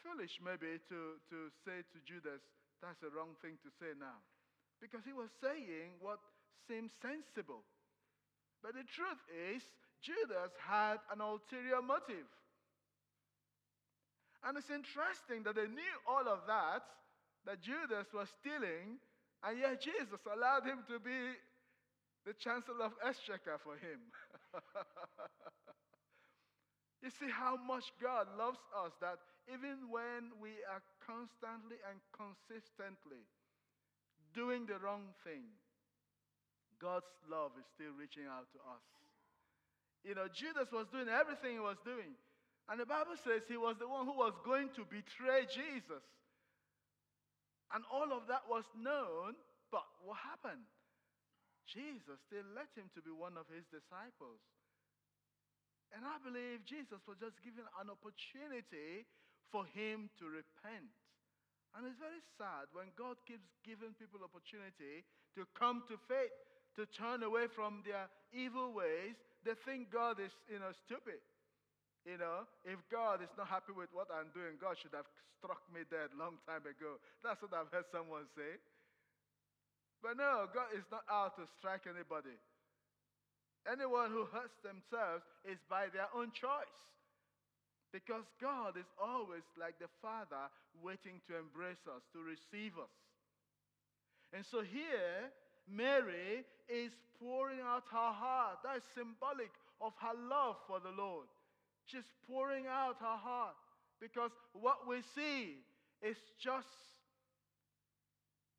foolish 0.00 0.38
maybe 0.40 0.80
to, 0.88 1.18
to 1.28 1.38
say 1.66 1.82
to 1.82 1.98
Judas, 2.06 2.40
that's 2.80 2.96
the 3.04 3.12
wrong 3.12 3.36
thing 3.44 3.60
to 3.60 3.70
say 3.76 3.92
now. 3.98 4.22
Because 4.80 5.04
he 5.04 5.12
was 5.12 5.28
saying 5.44 6.00
what 6.00 6.22
seemed 6.64 6.88
sensible. 7.04 7.66
But 8.64 8.72
the 8.72 8.86
truth 8.88 9.20
is, 9.52 9.60
Judas 10.00 10.52
had 10.56 11.04
an 11.12 11.20
ulterior 11.20 11.84
motive. 11.84 12.28
And 14.40 14.56
it's 14.56 14.72
interesting 14.72 15.44
that 15.44 15.56
they 15.60 15.68
knew 15.68 15.96
all 16.08 16.24
of 16.24 16.48
that, 16.48 16.80
that 17.46 17.60
Judas 17.62 18.06
was 18.12 18.28
stealing, 18.40 19.00
and 19.42 19.58
yet 19.58 19.80
Jesus 19.80 20.20
allowed 20.28 20.64
him 20.64 20.84
to 20.88 21.00
be 21.00 21.36
the 22.26 22.34
chancellor 22.36 22.84
of 22.84 22.92
Exchequer 23.00 23.56
for 23.64 23.74
him. 23.80 24.00
you 27.02 27.08
see 27.08 27.32
how 27.32 27.56
much 27.56 27.88
God 27.96 28.28
loves 28.36 28.60
us 28.76 28.92
that 29.00 29.16
even 29.48 29.88
when 29.88 30.36
we 30.36 30.60
are 30.68 30.84
constantly 31.00 31.80
and 31.88 31.96
consistently 32.12 33.24
doing 34.36 34.68
the 34.68 34.76
wrong 34.78 35.16
thing, 35.24 35.48
God's 36.76 37.08
love 37.28 37.52
is 37.56 37.64
still 37.74 37.92
reaching 37.96 38.28
out 38.28 38.48
to 38.52 38.60
us. 38.68 38.84
You 40.04 40.16
know, 40.16 40.28
Judas 40.32 40.72
was 40.72 40.88
doing 40.92 41.08
everything 41.08 41.60
he 41.60 41.64
was 41.64 41.76
doing. 41.84 42.16
And 42.68 42.80
the 42.80 42.88
Bible 42.88 43.18
says 43.20 43.42
he 43.48 43.60
was 43.60 43.76
the 43.76 43.88
one 43.88 44.06
who 44.06 44.16
was 44.16 44.32
going 44.44 44.70
to 44.76 44.84
betray 44.88 45.44
Jesus. 45.50 46.04
And 47.70 47.86
all 47.86 48.10
of 48.10 48.26
that 48.26 48.46
was 48.50 48.66
known, 48.74 49.38
but 49.70 49.86
what 50.02 50.18
happened? 50.18 50.66
Jesus 51.70 52.18
still 52.26 52.46
let 52.50 52.70
him 52.74 52.90
to 52.98 53.00
be 53.00 53.14
one 53.14 53.38
of 53.38 53.46
his 53.46 53.62
disciples. 53.70 54.42
And 55.94 56.02
I 56.02 56.18
believe 56.22 56.66
Jesus 56.66 57.02
was 57.06 57.18
just 57.22 57.38
given 57.42 57.66
an 57.78 57.90
opportunity 57.90 59.06
for 59.50 59.66
him 59.70 60.10
to 60.18 60.30
repent. 60.30 60.90
And 61.74 61.86
it's 61.86 61.98
very 62.02 62.22
sad 62.34 62.66
when 62.74 62.90
God 62.98 63.22
keeps 63.26 63.46
giving 63.62 63.94
people 63.94 64.22
opportunity 64.26 65.06
to 65.38 65.46
come 65.54 65.86
to 65.86 65.94
faith, 66.10 66.34
to 66.74 66.86
turn 66.90 67.22
away 67.22 67.46
from 67.46 67.86
their 67.86 68.10
evil 68.34 68.74
ways. 68.74 69.14
They 69.46 69.54
think 69.66 69.94
God 69.94 70.18
is, 70.18 70.34
you 70.50 70.58
know, 70.58 70.74
stupid. 70.74 71.22
You 72.08 72.16
know, 72.16 72.48
if 72.64 72.80
God 72.88 73.20
is 73.20 73.28
not 73.36 73.48
happy 73.52 73.76
with 73.76 73.92
what 73.92 74.08
I'm 74.08 74.32
doing, 74.32 74.56
God 74.56 74.80
should 74.80 74.96
have 74.96 75.08
struck 75.36 75.60
me 75.68 75.84
dead 75.88 76.16
long 76.16 76.40
time 76.48 76.64
ago. 76.64 76.96
That's 77.20 77.40
what 77.44 77.52
I've 77.52 77.68
heard 77.68 77.88
someone 77.92 78.24
say. 78.32 78.56
But 80.00 80.16
no, 80.16 80.48
God 80.48 80.72
is 80.72 80.88
not 80.88 81.04
out 81.12 81.36
to 81.36 81.44
strike 81.60 81.84
anybody. 81.84 82.32
Anyone 83.68 84.08
who 84.08 84.24
hurts 84.32 84.56
themselves 84.64 85.28
is 85.44 85.60
by 85.68 85.92
their 85.92 86.08
own 86.16 86.32
choice. 86.32 86.80
Because 87.92 88.24
God 88.40 88.80
is 88.80 88.88
always 88.96 89.44
like 89.60 89.76
the 89.76 89.92
Father 90.00 90.48
waiting 90.80 91.20
to 91.28 91.36
embrace 91.36 91.84
us, 91.84 92.00
to 92.16 92.24
receive 92.24 92.78
us. 92.80 92.96
And 94.32 94.46
so 94.46 94.62
here, 94.62 95.28
Mary 95.68 96.46
is 96.70 96.92
pouring 97.18 97.60
out 97.60 97.84
her 97.90 98.12
heart. 98.14 98.62
That 98.64 98.78
is 98.78 98.86
symbolic 98.94 99.50
of 99.82 99.92
her 100.00 100.16
love 100.16 100.56
for 100.64 100.80
the 100.80 100.94
Lord. 100.96 101.26
She's 101.86 102.08
pouring 102.26 102.66
out 102.66 102.96
her 103.00 103.16
heart 103.16 103.56
because 104.00 104.30
what 104.52 104.88
we 104.88 105.02
see 105.14 105.56
is 106.02 106.16
just, 106.42 106.68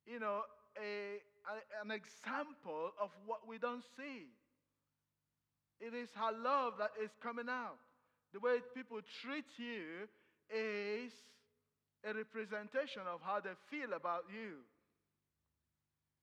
you 0.06 0.20
know, 0.20 0.42
a, 0.78 1.18
a, 1.48 1.84
an 1.84 1.90
example 1.90 2.92
of 3.00 3.10
what 3.26 3.48
we 3.48 3.58
don't 3.58 3.84
see. 3.96 4.26
It 5.80 5.94
is 5.94 6.08
her 6.14 6.30
love 6.30 6.74
that 6.78 6.92
is 7.02 7.10
coming 7.22 7.48
out. 7.48 7.78
The 8.32 8.40
way 8.40 8.62
people 8.74 9.00
treat 9.20 9.44
you 9.58 10.06
is 10.48 11.12
a 12.04 12.14
representation 12.14 13.02
of 13.10 13.20
how 13.20 13.40
they 13.40 13.54
feel 13.70 13.92
about 13.94 14.24
you. 14.30 14.62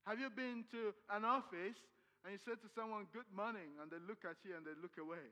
Have 0.08 0.20
you 0.20 0.30
been 0.32 0.64
to 0.72 0.96
an 1.12 1.24
office 1.24 1.78
and 2.24 2.34
you 2.34 2.40
say 2.40 2.56
to 2.56 2.70
someone, 2.74 3.06
Good 3.14 3.30
morning, 3.36 3.78
and 3.82 3.92
they 3.92 4.00
look 4.08 4.24
at 4.24 4.40
you 4.48 4.56
and 4.56 4.66
they 4.66 4.76
look 4.82 4.96
away? 4.98 5.28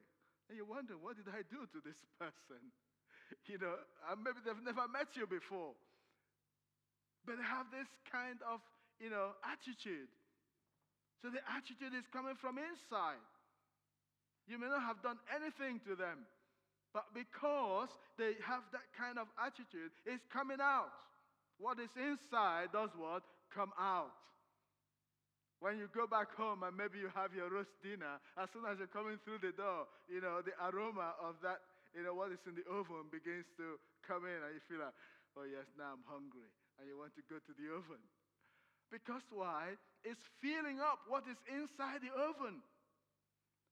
And 0.48 0.56
you 0.56 0.64
wonder, 0.64 0.96
what 0.96 1.20
did 1.20 1.28
I 1.28 1.44
do 1.52 1.68
to 1.68 1.80
this 1.84 2.00
person? 2.16 2.72
You 3.48 3.60
know, 3.60 3.76
maybe 4.16 4.40
they've 4.48 4.64
never 4.64 4.88
met 4.88 5.12
you 5.20 5.28
before. 5.28 5.76
But 7.28 7.36
they 7.36 7.44
have 7.44 7.68
this 7.76 7.92
kind 8.08 8.40
of, 8.48 8.64
you 9.04 9.12
know, 9.12 9.36
attitude. 9.44 10.08
So 11.20 11.28
the 11.28 11.44
attitude 11.52 11.92
is 11.92 12.08
coming 12.16 12.40
from 12.40 12.56
inside. 12.56 13.20
You 14.48 14.56
may 14.56 14.72
not 14.72 14.88
have 14.88 15.04
done 15.04 15.20
anything 15.36 15.84
to 15.84 16.00
them, 16.00 16.24
but 16.96 17.12
because 17.12 17.92
they 18.16 18.40
have 18.48 18.64
that 18.72 18.88
kind 18.96 19.20
of 19.20 19.28
attitude, 19.36 19.92
it's 20.08 20.24
coming 20.32 20.64
out. 20.64 20.96
What 21.60 21.84
is 21.84 21.92
inside 22.00 22.72
does 22.72 22.96
what? 22.96 23.28
Come 23.52 23.76
out. 23.76 24.16
When 25.60 25.82
you 25.82 25.90
go 25.90 26.06
back 26.06 26.30
home 26.38 26.62
and 26.62 26.78
maybe 26.78 27.02
you 27.02 27.10
have 27.18 27.34
your 27.34 27.50
roast 27.50 27.74
dinner, 27.82 28.22
as 28.38 28.46
soon 28.54 28.70
as 28.70 28.78
you're 28.78 28.94
coming 28.94 29.18
through 29.26 29.42
the 29.42 29.54
door, 29.58 29.90
you 30.06 30.22
know, 30.22 30.46
the 30.46 30.54
aroma 30.62 31.18
of 31.18 31.34
that, 31.42 31.66
you 31.98 32.06
know, 32.06 32.14
what 32.14 32.30
is 32.30 32.42
in 32.46 32.54
the 32.54 32.66
oven 32.70 33.10
begins 33.10 33.50
to 33.58 33.82
come 34.06 34.30
in 34.30 34.38
and 34.38 34.54
you 34.54 34.62
feel 34.70 34.86
like, 34.86 34.94
oh 35.34 35.50
yes, 35.50 35.66
now 35.74 35.98
I'm 35.98 36.06
hungry. 36.06 36.46
And 36.78 36.86
you 36.86 36.94
want 36.94 37.18
to 37.18 37.26
go 37.26 37.42
to 37.42 37.54
the 37.58 37.74
oven. 37.74 37.98
Because 38.94 39.26
why? 39.34 39.74
It's 40.06 40.22
filling 40.46 40.78
up 40.78 41.02
what 41.10 41.26
is 41.26 41.42
inside 41.50 42.06
the 42.06 42.14
oven. 42.14 42.62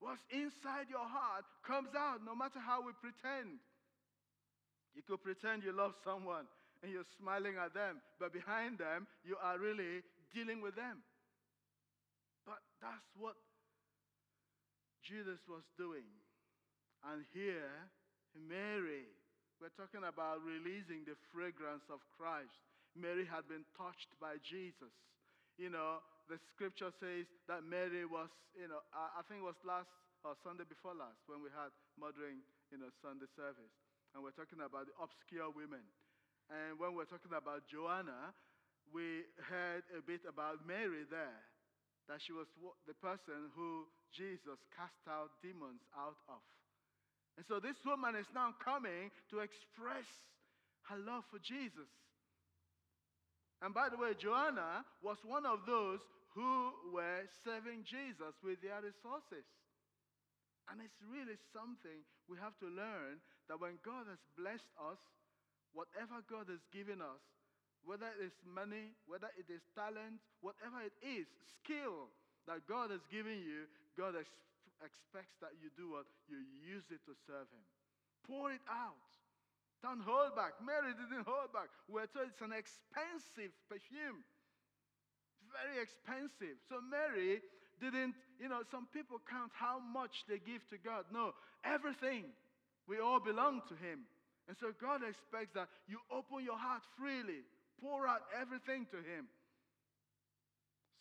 What's 0.02 0.26
inside 0.34 0.90
your 0.90 1.06
heart 1.06 1.46
comes 1.64 1.94
out 1.94 2.26
no 2.26 2.34
matter 2.34 2.60
how 2.60 2.82
we 2.82 2.98
pretend. 2.98 3.62
You 4.98 5.06
could 5.06 5.22
pretend 5.22 5.62
you 5.62 5.72
love 5.72 5.94
someone 6.04 6.50
and 6.82 6.92
you're 6.92 7.08
smiling 7.22 7.56
at 7.62 7.74
them, 7.78 8.02
but 8.20 8.34
behind 8.34 8.82
them, 8.82 9.08
you 9.24 9.38
are 9.38 9.62
really 9.62 10.02
dealing 10.34 10.62
with 10.62 10.76
them. 10.76 11.06
That's 12.86 13.10
what 13.18 13.34
Judas 15.02 15.42
was 15.50 15.66
doing. 15.74 16.06
And 17.02 17.26
here, 17.34 17.90
Mary, 18.38 19.10
we're 19.58 19.74
talking 19.74 20.06
about 20.06 20.46
releasing 20.46 21.02
the 21.10 21.18
fragrance 21.34 21.90
of 21.90 22.06
Christ. 22.14 22.54
Mary 22.94 23.26
had 23.26 23.50
been 23.50 23.66
touched 23.74 24.14
by 24.22 24.38
Jesus. 24.46 24.94
You 25.58 25.74
know, 25.74 26.06
the 26.30 26.38
scripture 26.54 26.94
says 27.02 27.26
that 27.50 27.66
Mary 27.66 28.06
was, 28.06 28.30
you 28.54 28.70
know, 28.70 28.86
I, 28.94 29.18
I 29.18 29.22
think 29.26 29.42
it 29.42 29.50
was 29.50 29.58
last 29.66 29.90
or 30.22 30.38
Sunday 30.46 30.66
before 30.70 30.94
last 30.94 31.22
when 31.26 31.42
we 31.42 31.50
had 31.54 31.74
mothering, 31.98 32.42
you 32.70 32.78
know, 32.78 32.90
Sunday 33.02 33.30
service. 33.34 33.74
And 34.14 34.22
we're 34.22 34.34
talking 34.38 34.62
about 34.62 34.90
the 34.90 34.96
obscure 35.02 35.50
women. 35.50 35.86
And 36.54 36.78
when 36.78 36.94
we're 36.94 37.10
talking 37.10 37.34
about 37.34 37.66
Joanna, 37.66 38.34
we 38.94 39.26
heard 39.42 39.86
a 39.94 40.02
bit 40.02 40.22
about 40.30 40.66
Mary 40.66 41.06
there, 41.10 41.42
that 42.08 42.22
she 42.22 42.34
was 42.34 42.48
the 42.88 42.94
person 42.94 43.50
who 43.56 43.86
Jesus 44.14 44.62
cast 44.76 45.02
out 45.10 45.32
demons 45.42 45.82
out 45.98 46.18
of. 46.30 46.42
And 47.38 47.46
so 47.46 47.60
this 47.60 47.78
woman 47.84 48.16
is 48.16 48.30
now 48.34 48.56
coming 48.64 49.12
to 49.30 49.40
express 49.44 50.08
her 50.88 50.98
love 50.98 51.26
for 51.28 51.40
Jesus. 51.40 51.90
And 53.62 53.74
by 53.74 53.90
the 53.90 53.98
way, 53.98 54.14
Joanna 54.16 54.86
was 55.02 55.18
one 55.26 55.46
of 55.46 55.66
those 55.66 56.00
who 56.36 56.72
were 56.94 57.24
serving 57.44 57.84
Jesus 57.88 58.36
with 58.44 58.62
their 58.62 58.80
resources. 58.84 59.48
And 60.70 60.82
it's 60.82 61.00
really 61.02 61.38
something 61.54 62.04
we 62.28 62.38
have 62.42 62.58
to 62.60 62.68
learn 62.68 63.22
that 63.48 63.62
when 63.62 63.78
God 63.86 64.10
has 64.10 64.20
blessed 64.36 64.68
us, 64.78 65.00
whatever 65.74 66.24
God 66.26 66.48
has 66.50 66.64
given 66.72 67.02
us, 67.04 67.22
whether 67.86 68.10
it 68.18 68.30
is 68.30 68.36
money, 68.44 68.98
whether 69.06 69.30
it 69.38 69.46
is 69.48 69.62
talent, 69.78 70.20
whatever 70.42 70.82
it 70.82 70.98
is, 71.06 71.30
skill 71.62 72.10
that 72.50 72.66
God 72.66 72.90
has 72.90 73.06
given 73.10 73.38
you, 73.38 73.70
God 73.94 74.18
ex- 74.18 74.42
expects 74.82 75.38
that 75.42 75.54
you 75.62 75.70
do 75.78 75.94
what? 75.94 76.10
You 76.26 76.42
use 76.66 76.86
it 76.90 77.02
to 77.06 77.14
serve 77.26 77.48
Him. 77.50 77.66
Pour 78.26 78.50
it 78.50 78.66
out. 78.66 79.10
Don't 79.86 80.02
hold 80.02 80.34
back. 80.34 80.58
Mary 80.66 80.98
didn't 80.98 81.30
hold 81.30 81.54
back. 81.54 81.70
We're 81.86 82.10
told 82.10 82.34
it's 82.34 82.42
an 82.42 82.58
expensive 82.58 83.54
perfume. 83.70 84.26
Very 85.54 85.78
expensive. 85.78 86.58
So 86.66 86.82
Mary 86.82 87.46
didn't, 87.78 88.18
you 88.42 88.50
know, 88.50 88.66
some 88.74 88.90
people 88.90 89.22
count 89.30 89.54
how 89.54 89.78
much 89.78 90.26
they 90.26 90.42
give 90.42 90.66
to 90.74 90.82
God. 90.82 91.06
No, 91.14 91.38
everything. 91.62 92.34
We 92.90 92.98
all 92.98 93.22
belong 93.22 93.62
to 93.70 93.76
Him. 93.78 94.10
And 94.48 94.58
so 94.58 94.74
God 94.78 95.02
expects 95.02 95.54
that 95.54 95.70
you 95.90 95.98
open 96.10 96.46
your 96.46 96.58
heart 96.58 96.82
freely, 96.98 97.42
pour 97.82 98.08
out 98.08 98.22
everything 98.40 98.86
to 98.92 98.98
Him. 98.98 99.28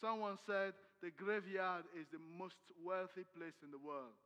Someone 0.00 0.38
said 0.46 0.74
the 1.02 1.10
graveyard 1.10 1.84
is 1.98 2.06
the 2.12 2.20
most 2.38 2.56
wealthy 2.82 3.24
place 3.36 3.56
in 3.62 3.70
the 3.70 3.78
world, 3.78 4.16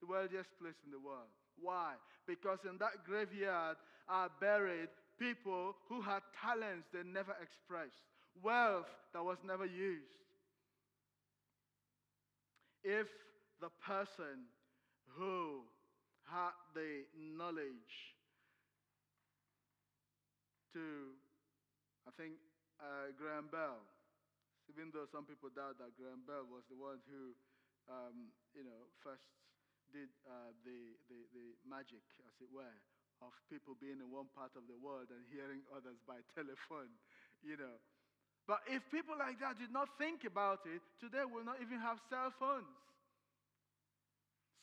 the 0.00 0.06
wealthiest 0.06 0.50
place 0.60 0.78
in 0.84 0.90
the 0.90 1.00
world. 1.00 1.28
Why? 1.60 1.94
Because 2.26 2.58
in 2.68 2.78
that 2.78 3.04
graveyard 3.04 3.76
are 4.08 4.30
buried 4.40 4.88
people 5.18 5.74
who 5.88 6.00
had 6.00 6.20
talents 6.40 6.86
they 6.92 7.02
never 7.02 7.34
expressed, 7.42 8.04
wealth 8.42 8.86
that 9.12 9.24
was 9.24 9.38
never 9.44 9.64
used. 9.64 10.04
If 12.84 13.08
the 13.60 13.70
person 13.84 14.46
who 15.16 15.62
had 16.30 16.52
the 16.74 17.04
knowledge 17.36 18.14
to, 20.74 21.16
I 22.06 22.12
think, 22.14 22.38
uh, 22.80 23.10
Graham 23.18 23.48
Bell, 23.50 23.82
even 24.70 24.90
though 24.94 25.06
some 25.10 25.26
people 25.26 25.50
doubt 25.50 25.78
that 25.78 25.94
Graham 25.98 26.22
Bell 26.26 26.46
was 26.46 26.62
the 26.70 26.78
one 26.78 27.02
who, 27.10 27.34
um, 27.90 28.30
you 28.54 28.62
know, 28.66 28.90
first 29.02 29.22
did 29.94 30.10
uh, 30.26 30.50
the, 30.66 30.98
the, 31.10 31.18
the 31.34 31.46
magic, 31.66 32.02
as 32.26 32.34
it 32.42 32.50
were, 32.50 32.74
of 33.22 33.32
people 33.50 33.74
being 33.78 33.98
in 34.02 34.10
one 34.10 34.28
part 34.34 34.52
of 34.58 34.66
the 34.68 34.76
world 34.78 35.08
and 35.10 35.22
hearing 35.30 35.62
others 35.74 35.98
by 36.06 36.20
telephone, 36.36 36.90
you 37.42 37.56
know. 37.56 37.78
But 38.46 38.62
if 38.70 38.82
people 38.90 39.14
like 39.18 39.38
that 39.42 39.58
did 39.58 39.72
not 39.72 39.90
think 39.98 40.24
about 40.26 40.62
it, 40.66 40.82
today 41.02 41.26
we'll 41.26 41.46
not 41.46 41.58
even 41.62 41.78
have 41.82 41.98
cell 42.10 42.30
phones. 42.38 42.78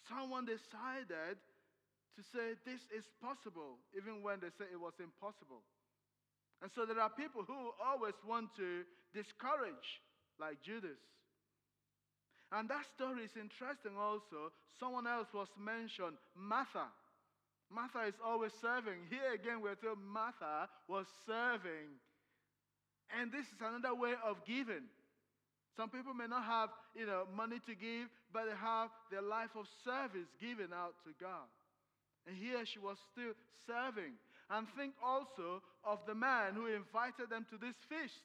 Someone 0.08 0.46
decided 0.46 1.40
to 2.16 2.22
say 2.24 2.56
this 2.66 2.82
is 2.94 3.06
possible, 3.22 3.80
even 3.98 4.22
when 4.22 4.40
they 4.40 4.52
say 4.60 4.66
it 4.72 4.80
was 4.80 4.94
impossible. 5.00 5.64
And 6.62 6.72
so 6.76 6.86
there 6.86 7.00
are 7.00 7.10
people 7.10 7.44
who 7.46 7.72
always 7.84 8.16
want 8.28 8.56
to 8.58 8.84
discourage, 9.14 10.02
like 10.40 10.62
Judas. 10.62 11.00
And 12.52 12.70
that 12.70 12.86
story 12.96 13.26
is 13.26 13.36
interesting 13.36 13.98
also. 13.98 14.54
Someone 14.80 15.08
else 15.08 15.28
was 15.34 15.50
mentioned, 15.58 16.18
Martha. 16.36 16.86
Martha 17.74 18.06
is 18.06 18.14
always 18.24 18.54
serving. 18.62 19.10
Here 19.10 19.34
again, 19.34 19.62
we're 19.62 19.76
told 19.76 19.98
Martha 19.98 20.70
was 20.88 21.06
serving. 21.26 21.98
And 23.10 23.32
this 23.32 23.46
is 23.50 23.60
another 23.60 23.96
way 23.98 24.14
of 24.24 24.38
giving. 24.46 24.86
Some 25.76 25.90
people 25.90 26.14
may 26.14 26.28
not 26.28 26.46
have, 26.46 26.70
you 26.94 27.06
know, 27.06 27.26
money 27.36 27.58
to 27.66 27.74
give, 27.74 28.06
but 28.32 28.46
they 28.46 28.58
have 28.58 28.90
their 29.10 29.26
life 29.26 29.50
of 29.58 29.66
service 29.84 30.30
given 30.40 30.70
out 30.70 30.94
to 31.06 31.12
God. 31.18 31.50
And 32.28 32.38
here 32.38 32.62
she 32.66 32.78
was 32.78 32.98
still 33.12 33.34
serving. 33.66 34.14
And 34.54 34.70
think 34.78 34.94
also 35.02 35.66
of 35.82 35.98
the 36.06 36.14
man 36.14 36.54
who 36.54 36.70
invited 36.70 37.34
them 37.34 37.50
to 37.50 37.58
this 37.58 37.74
feast. 37.90 38.22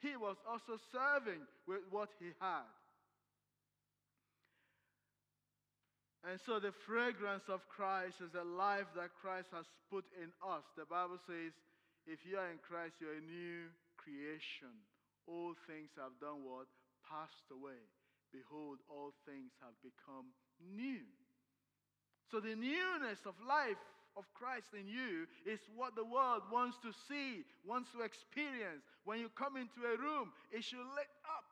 He 0.00 0.16
was 0.16 0.40
also 0.48 0.80
serving 0.88 1.44
with 1.68 1.84
what 1.92 2.08
he 2.16 2.32
had. 2.40 2.64
And 6.24 6.40
so 6.48 6.56
the 6.56 6.72
fragrance 6.88 7.44
of 7.52 7.60
Christ 7.68 8.24
is 8.24 8.32
the 8.32 8.48
life 8.48 8.88
that 8.96 9.12
Christ 9.20 9.52
has 9.52 9.68
put 9.92 10.08
in 10.16 10.32
us. 10.40 10.64
The 10.80 10.88
Bible 10.88 11.20
says, 11.28 11.52
if 12.08 12.24
you 12.24 12.40
are 12.40 12.48
in 12.48 12.56
Christ, 12.64 12.96
you're 12.96 13.20
a 13.20 13.28
new 13.28 13.68
creation. 14.00 14.72
All 15.28 15.52
things 15.68 15.92
have 16.00 16.16
done 16.24 16.40
what? 16.48 16.72
Passed 17.04 17.52
away. 17.52 17.84
Behold, 18.32 18.80
all 18.88 19.12
things 19.28 19.52
have 19.60 19.76
become 19.84 20.32
new. 20.64 21.04
So 22.32 22.40
the 22.40 22.56
newness 22.56 23.20
of 23.28 23.36
life 23.44 23.76
of 24.16 24.24
Christ 24.34 24.70
in 24.74 24.86
you 24.86 25.26
is 25.44 25.60
what 25.74 25.94
the 25.94 26.04
world 26.04 26.42
wants 26.50 26.78
to 26.82 26.90
see, 27.08 27.42
wants 27.66 27.90
to 27.92 28.02
experience. 28.02 28.86
When 29.04 29.18
you 29.18 29.28
come 29.34 29.56
into 29.56 29.82
a 29.82 29.98
room, 29.98 30.30
it 30.50 30.62
should 30.62 30.86
light 30.94 31.14
up. 31.26 31.46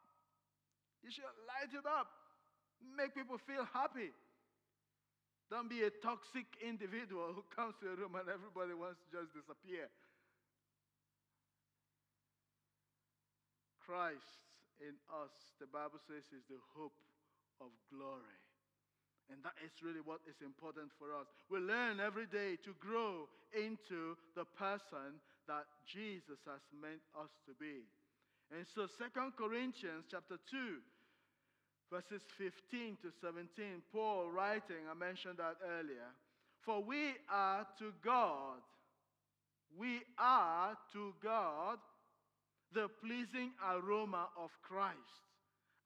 You 1.03 1.11
should 1.11 1.27
light 1.47 1.75
it 1.75 1.87
up. 1.87 2.07
Make 2.83 3.15
people 3.15 3.39
feel 3.39 3.67
happy. 3.75 4.15
Don't 5.51 5.69
be 5.69 5.83
a 5.85 5.93
toxic 6.03 6.47
individual 6.65 7.35
who 7.35 7.45
comes 7.55 7.75
to 7.83 7.93
a 7.93 7.97
room 7.99 8.17
and 8.17 8.27
everybody 8.31 8.73
wants 8.73 9.03
to 9.05 9.21
just 9.21 9.35
disappear. 9.35 9.91
Christ 13.85 14.43
in 14.81 14.97
us, 15.11 15.35
the 15.61 15.67
Bible 15.67 16.01
says, 16.09 16.25
is 16.33 16.47
the 16.49 16.59
hope 16.75 16.97
of 17.61 17.71
glory. 17.93 18.42
And 19.31 19.43
that 19.45 19.57
is 19.65 19.73
really 19.83 20.03
what 20.05 20.21
is 20.29 20.41
important 20.43 20.91
for 20.99 21.15
us. 21.15 21.31
We 21.49 21.59
learn 21.61 22.01
every 22.01 22.27
day 22.27 22.59
to 22.65 22.73
grow 22.81 23.31
into 23.55 24.19
the 24.35 24.45
person 24.45 25.23
that 25.47 25.67
Jesus 25.87 26.41
has 26.47 26.63
meant 26.75 27.03
us 27.19 27.31
to 27.47 27.53
be. 27.59 27.87
And 28.51 28.67
so 28.75 28.87
Second 28.87 29.33
Corinthians 29.39 30.05
chapter 30.11 30.37
2 30.51 30.83
verses 31.93 32.23
15 32.39 32.97
to 33.03 33.13
17, 33.21 33.83
Paul 33.93 34.31
writing, 34.31 34.89
I 34.91 34.95
mentioned 34.95 35.37
that 35.37 35.57
earlier. 35.79 36.09
For 36.65 36.83
we 36.83 37.13
are 37.31 37.67
to 37.79 37.93
God, 38.03 38.65
we 39.77 40.01
are 40.19 40.77
to 40.95 41.13
God 41.23 41.79
the 42.73 42.89
pleasing 43.05 43.51
aroma 43.61 44.29
of 44.39 44.51
Christ 44.63 44.97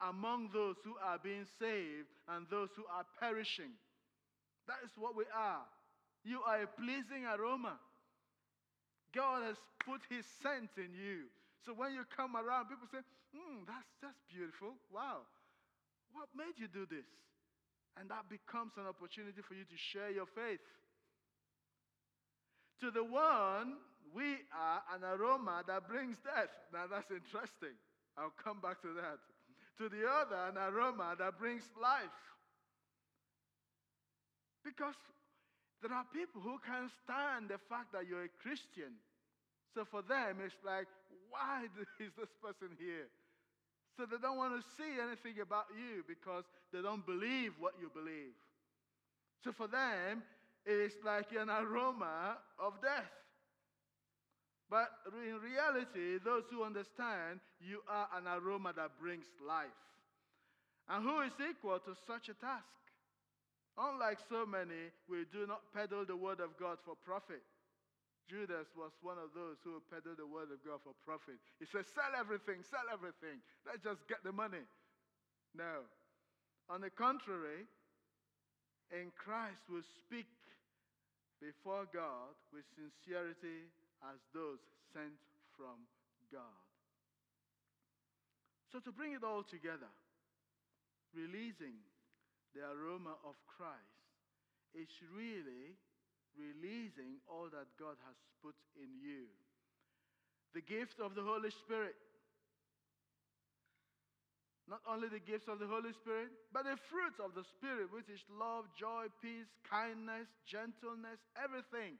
among 0.00 0.50
those 0.52 0.76
who 0.84 0.94
are 1.02 1.18
being 1.18 1.46
saved 1.58 2.10
and 2.28 2.46
those 2.50 2.68
who 2.76 2.84
are 2.92 3.04
perishing. 3.20 3.72
That 4.68 4.82
is 4.84 4.90
what 4.98 5.16
we 5.16 5.24
are. 5.34 5.64
You 6.24 6.42
are 6.42 6.62
a 6.62 6.66
pleasing 6.66 7.24
aroma. 7.24 7.78
God 9.14 9.44
has 9.44 9.56
put 9.86 10.02
his 10.10 10.26
scent 10.42 10.74
in 10.76 10.92
you. 10.92 11.30
So 11.64 11.72
when 11.72 11.94
you 11.94 12.02
come 12.14 12.36
around, 12.36 12.66
people 12.66 12.90
say, 12.90 13.00
hmm, 13.32 13.64
that's, 13.66 13.88
that's 14.02 14.20
beautiful. 14.28 14.74
Wow. 14.92 15.24
What 16.12 16.28
made 16.36 16.58
you 16.58 16.68
do 16.68 16.84
this? 16.84 17.06
And 17.96 18.10
that 18.10 18.28
becomes 18.28 18.76
an 18.76 18.84
opportunity 18.84 19.40
for 19.40 19.54
you 19.54 19.64
to 19.64 19.78
share 19.78 20.10
your 20.10 20.26
faith. 20.26 20.60
To 22.84 22.90
the 22.90 23.04
one, 23.04 23.80
we 24.12 24.44
are 24.52 24.82
an 24.92 25.00
aroma 25.02 25.64
that 25.66 25.88
brings 25.88 26.18
death. 26.20 26.52
Now 26.72 26.84
that's 26.90 27.08
interesting. 27.10 27.72
I'll 28.18 28.34
come 28.36 28.60
back 28.60 28.82
to 28.82 28.92
that. 29.00 29.20
To 29.78 29.88
the 29.88 30.08
other, 30.08 30.36
an 30.48 30.56
aroma 30.56 31.16
that 31.18 31.38
brings 31.38 31.64
life. 31.80 32.20
Because 34.64 34.96
there 35.82 35.92
are 35.92 36.04
people 36.12 36.40
who 36.40 36.58
can't 36.64 36.90
stand 37.04 37.50
the 37.50 37.58
fact 37.68 37.92
that 37.92 38.08
you're 38.08 38.24
a 38.24 38.36
Christian. 38.42 38.96
So 39.74 39.84
for 39.84 40.02
them, 40.02 40.38
it's 40.44 40.56
like, 40.64 40.86
why 41.28 41.68
is 42.00 42.10
this 42.16 42.32
person 42.42 42.74
here? 42.78 43.06
So 43.96 44.04
they 44.04 44.16
don't 44.20 44.36
want 44.36 44.54
to 44.56 44.62
see 44.76 45.00
anything 45.00 45.40
about 45.40 45.66
you 45.72 46.04
because 46.08 46.44
they 46.72 46.82
don't 46.82 47.04
believe 47.04 47.52
what 47.58 47.74
you 47.80 47.90
believe. 47.92 48.36
So 49.44 49.52
for 49.52 49.68
them, 49.68 50.22
it 50.64 50.72
is 50.72 50.92
like 51.04 51.32
an 51.32 51.48
aroma 51.48 52.38
of 52.58 52.80
death. 52.82 53.12
But 54.68 54.90
in 55.14 55.38
reality, 55.38 56.18
those 56.24 56.42
who 56.50 56.64
understand, 56.64 57.38
you 57.60 57.82
are 57.88 58.08
an 58.18 58.26
aroma 58.26 58.72
that 58.74 58.98
brings 58.98 59.26
life. 59.46 59.78
And 60.88 61.02
who 61.02 61.20
is 61.22 61.34
equal 61.38 61.78
to 61.78 61.94
such 62.06 62.28
a 62.28 62.34
task? 62.34 62.82
Unlike 63.78 64.18
so 64.28 64.46
many, 64.46 64.90
we 65.08 65.26
do 65.30 65.46
not 65.46 65.60
peddle 65.74 66.04
the 66.04 66.16
word 66.16 66.40
of 66.40 66.56
God 66.58 66.78
for 66.84 66.94
profit. 67.04 67.42
Judas 68.26 68.66
was 68.74 68.90
one 69.02 69.18
of 69.22 69.30
those 69.38 69.62
who 69.62 69.78
peddled 69.86 70.18
the 70.18 70.26
word 70.26 70.50
of 70.50 70.58
God 70.66 70.82
for 70.82 70.98
profit. 71.06 71.38
He 71.62 71.66
said, 71.66 71.86
Sell 71.94 72.10
everything, 72.18 72.66
sell 72.66 72.90
everything. 72.90 73.38
Let's 73.62 73.86
just 73.86 74.02
get 74.10 74.24
the 74.26 74.34
money. 74.34 74.66
No. 75.54 75.86
On 76.66 76.82
the 76.82 76.90
contrary, 76.90 77.70
in 78.90 79.14
Christ 79.14 79.62
we 79.70 79.78
speak 80.02 80.26
before 81.38 81.86
God 81.94 82.34
with 82.50 82.66
sincerity 82.74 83.70
as 84.04 84.18
those 84.34 84.60
sent 84.92 85.16
from 85.56 85.88
God. 86.32 86.60
So, 88.72 88.80
to 88.80 88.92
bring 88.92 89.12
it 89.12 89.24
all 89.24 89.42
together, 89.42 89.90
releasing 91.14 91.80
the 92.52 92.66
aroma 92.66 93.16
of 93.24 93.36
Christ 93.46 93.96
is 94.74 94.90
really 95.14 95.76
releasing 96.36 97.18
all 97.26 97.48
that 97.48 97.68
God 97.80 97.96
has 98.04 98.16
put 98.44 98.54
in 98.76 98.92
you. 99.00 99.28
The 100.52 100.64
gift 100.64 101.00
of 101.00 101.16
the 101.16 101.24
Holy 101.24 101.50
Spirit. 101.64 101.96
Not 104.68 104.82
only 104.82 105.06
the 105.06 105.22
gifts 105.22 105.46
of 105.46 105.62
the 105.62 105.70
Holy 105.70 105.94
Spirit, 105.94 106.28
but 106.50 106.66
the 106.66 106.76
fruits 106.90 107.22
of 107.22 107.38
the 107.38 107.46
Spirit, 107.56 107.92
which 107.94 108.10
is 108.10 108.18
love, 108.26 108.66
joy, 108.74 109.06
peace, 109.22 109.46
kindness, 109.62 110.26
gentleness, 110.42 111.22
everything. 111.38 111.96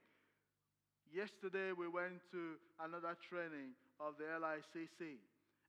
Yesterday 1.14 1.72
we 1.72 1.88
went 1.88 2.20
to 2.32 2.58
another 2.80 3.16
training 3.28 3.74
of 4.00 4.14
the 4.18 4.24
LICC, 4.24 5.16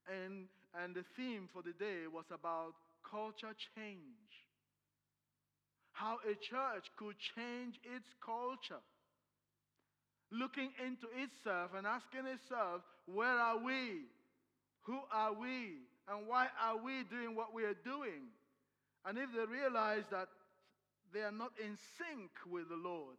and, 0.10 0.48
and 0.76 0.96
the 0.96 1.04
theme 1.16 1.48
for 1.54 1.62
the 1.62 1.74
day 1.74 2.08
was 2.12 2.26
about 2.32 2.74
culture 3.04 3.56
change 3.76 4.28
how 5.98 6.18
a 6.30 6.36
church 6.38 6.86
could 6.96 7.18
change 7.34 7.82
its 7.82 8.06
culture. 8.22 8.82
Looking 10.30 10.70
into 10.86 11.10
itself 11.18 11.72
and 11.76 11.88
asking 11.88 12.30
itself, 12.30 12.86
where 13.08 13.34
are 13.34 13.58
we? 13.58 14.06
Who 14.84 15.00
are 15.12 15.34
we? 15.34 15.82
And 16.08 16.28
why 16.28 16.48
are 16.62 16.78
we 16.78 17.04
doing 17.10 17.36
what 17.36 17.54
we 17.54 17.64
are 17.64 17.78
doing? 17.84 18.30
And 19.06 19.18
if 19.18 19.34
they 19.34 19.46
realize 19.50 20.04
that 20.12 20.28
they 21.14 21.22
are 21.22 21.32
not 21.32 21.52
in 21.58 21.74
sync 21.98 22.30
with 22.46 22.70
the 22.70 22.78
Lord, 22.78 23.18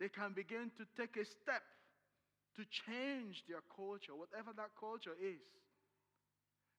they 0.00 0.08
can 0.08 0.32
begin 0.32 0.72
to 0.80 0.84
take 0.96 1.14
a 1.20 1.24
step 1.28 1.62
to 2.56 2.64
change 2.88 3.44
their 3.46 3.62
culture, 3.76 4.16
whatever 4.16 4.50
that 4.56 4.72
culture 4.80 5.14
is. 5.20 5.44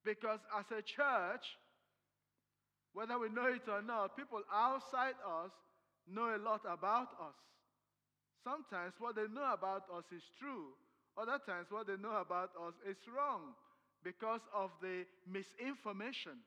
Because 0.04 0.42
as 0.58 0.66
a 0.74 0.82
church, 0.82 1.46
whether 2.94 3.18
we 3.18 3.30
know 3.30 3.48
it 3.48 3.64
or 3.70 3.82
not, 3.82 4.18
people 4.18 4.42
outside 4.52 5.16
us 5.22 5.54
know 6.10 6.36
a 6.36 6.42
lot 6.42 6.62
about 6.66 7.14
us. 7.22 7.38
Sometimes 8.44 8.94
what 8.98 9.16
they 9.16 9.30
know 9.30 9.54
about 9.54 9.86
us 9.96 10.04
is 10.12 10.24
true, 10.42 10.74
other 11.16 11.38
times 11.46 11.68
what 11.70 11.88
they 11.88 11.96
know 12.02 12.18
about 12.18 12.50
us 12.58 12.74
is 12.90 12.98
wrong 13.06 13.54
because 14.04 14.42
of 14.54 14.72
the 14.82 15.06
misinformation. 15.30 16.42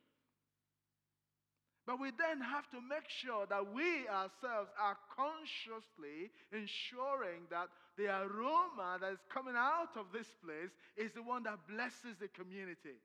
But 1.87 2.01
we 2.01 2.11
then 2.17 2.41
have 2.41 2.65
to 2.73 2.81
make 2.81 3.09
sure 3.09 3.45
that 3.47 3.61
we 3.75 4.09
ourselves 4.09 4.73
are 4.81 4.97
consciously 5.13 6.33
ensuring 6.49 7.45
that 7.51 7.69
the 8.01 8.09
aroma 8.09 8.97
that 9.01 9.13
is 9.13 9.21
coming 9.29 9.55
out 9.57 9.93
of 9.97 10.09
this 10.13 10.33
place 10.41 10.73
is 10.97 11.13
the 11.13 11.23
one 11.23 11.43
that 11.45 11.61
blesses 11.69 12.17
the 12.17 12.29
community. 12.29 12.97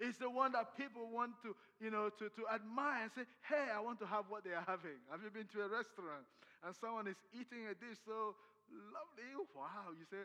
It's 0.00 0.18
the 0.18 0.28
one 0.28 0.52
that 0.52 0.76
people 0.76 1.08
want 1.08 1.40
to, 1.44 1.56
you 1.80 1.90
know, 1.90 2.08
to, 2.20 2.28
to 2.28 2.42
admire 2.52 3.04
and 3.08 3.12
say, 3.12 3.24
hey, 3.48 3.68
I 3.72 3.80
want 3.80 4.00
to 4.00 4.06
have 4.08 4.28
what 4.28 4.44
they 4.44 4.52
are 4.52 4.64
having. 4.64 5.00
Have 5.12 5.24
you 5.24 5.30
been 5.32 5.48
to 5.56 5.64
a 5.64 5.68
restaurant 5.72 6.24
and 6.64 6.72
someone 6.76 7.08
is 7.08 7.16
eating 7.32 7.68
a 7.68 7.76
dish 7.76 8.00
so 8.04 8.36
lovely? 8.72 9.28
Wow, 9.56 9.92
you 9.96 10.04
say, 10.08 10.24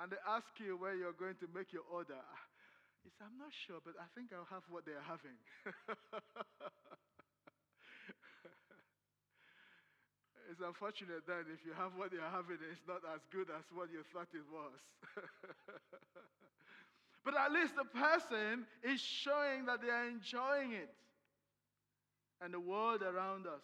and 0.00 0.08
they 0.12 0.20
ask 0.24 0.48
you 0.56 0.76
where 0.80 0.96
you're 0.96 1.16
going 1.16 1.36
to 1.44 1.48
make 1.52 1.72
your 1.72 1.84
order. 1.92 2.16
Ah, 2.16 2.42
you 3.04 3.12
say, 3.12 3.24
I'm 3.28 3.36
not 3.36 3.52
sure, 3.52 3.80
but 3.84 3.92
I 4.00 4.08
think 4.16 4.32
I'll 4.32 4.48
have 4.48 4.64
what 4.72 4.88
they 4.88 4.96
are 4.96 5.04
having. 5.04 5.36
it's 10.50 10.58
unfortunate 10.58 11.22
that 11.30 11.46
if 11.46 11.62
you 11.62 11.70
have 11.78 11.94
what 11.94 12.10
you're 12.10 12.26
having, 12.26 12.58
it's 12.58 12.82
not 12.90 13.06
as 13.14 13.22
good 13.30 13.46
as 13.54 13.62
what 13.70 13.88
you 13.94 14.02
thought 14.10 14.28
it 14.34 14.44
was. 14.50 14.74
But 17.24 17.36
at 17.36 17.52
least 17.52 17.76
the 17.76 17.84
person 17.84 18.64
is 18.82 19.00
showing 19.00 19.66
that 19.66 19.82
they 19.82 19.92
are 19.92 20.08
enjoying 20.08 20.72
it. 20.72 20.88
And 22.40 22.54
the 22.54 22.60
world 22.60 23.02
around 23.02 23.46
us 23.46 23.60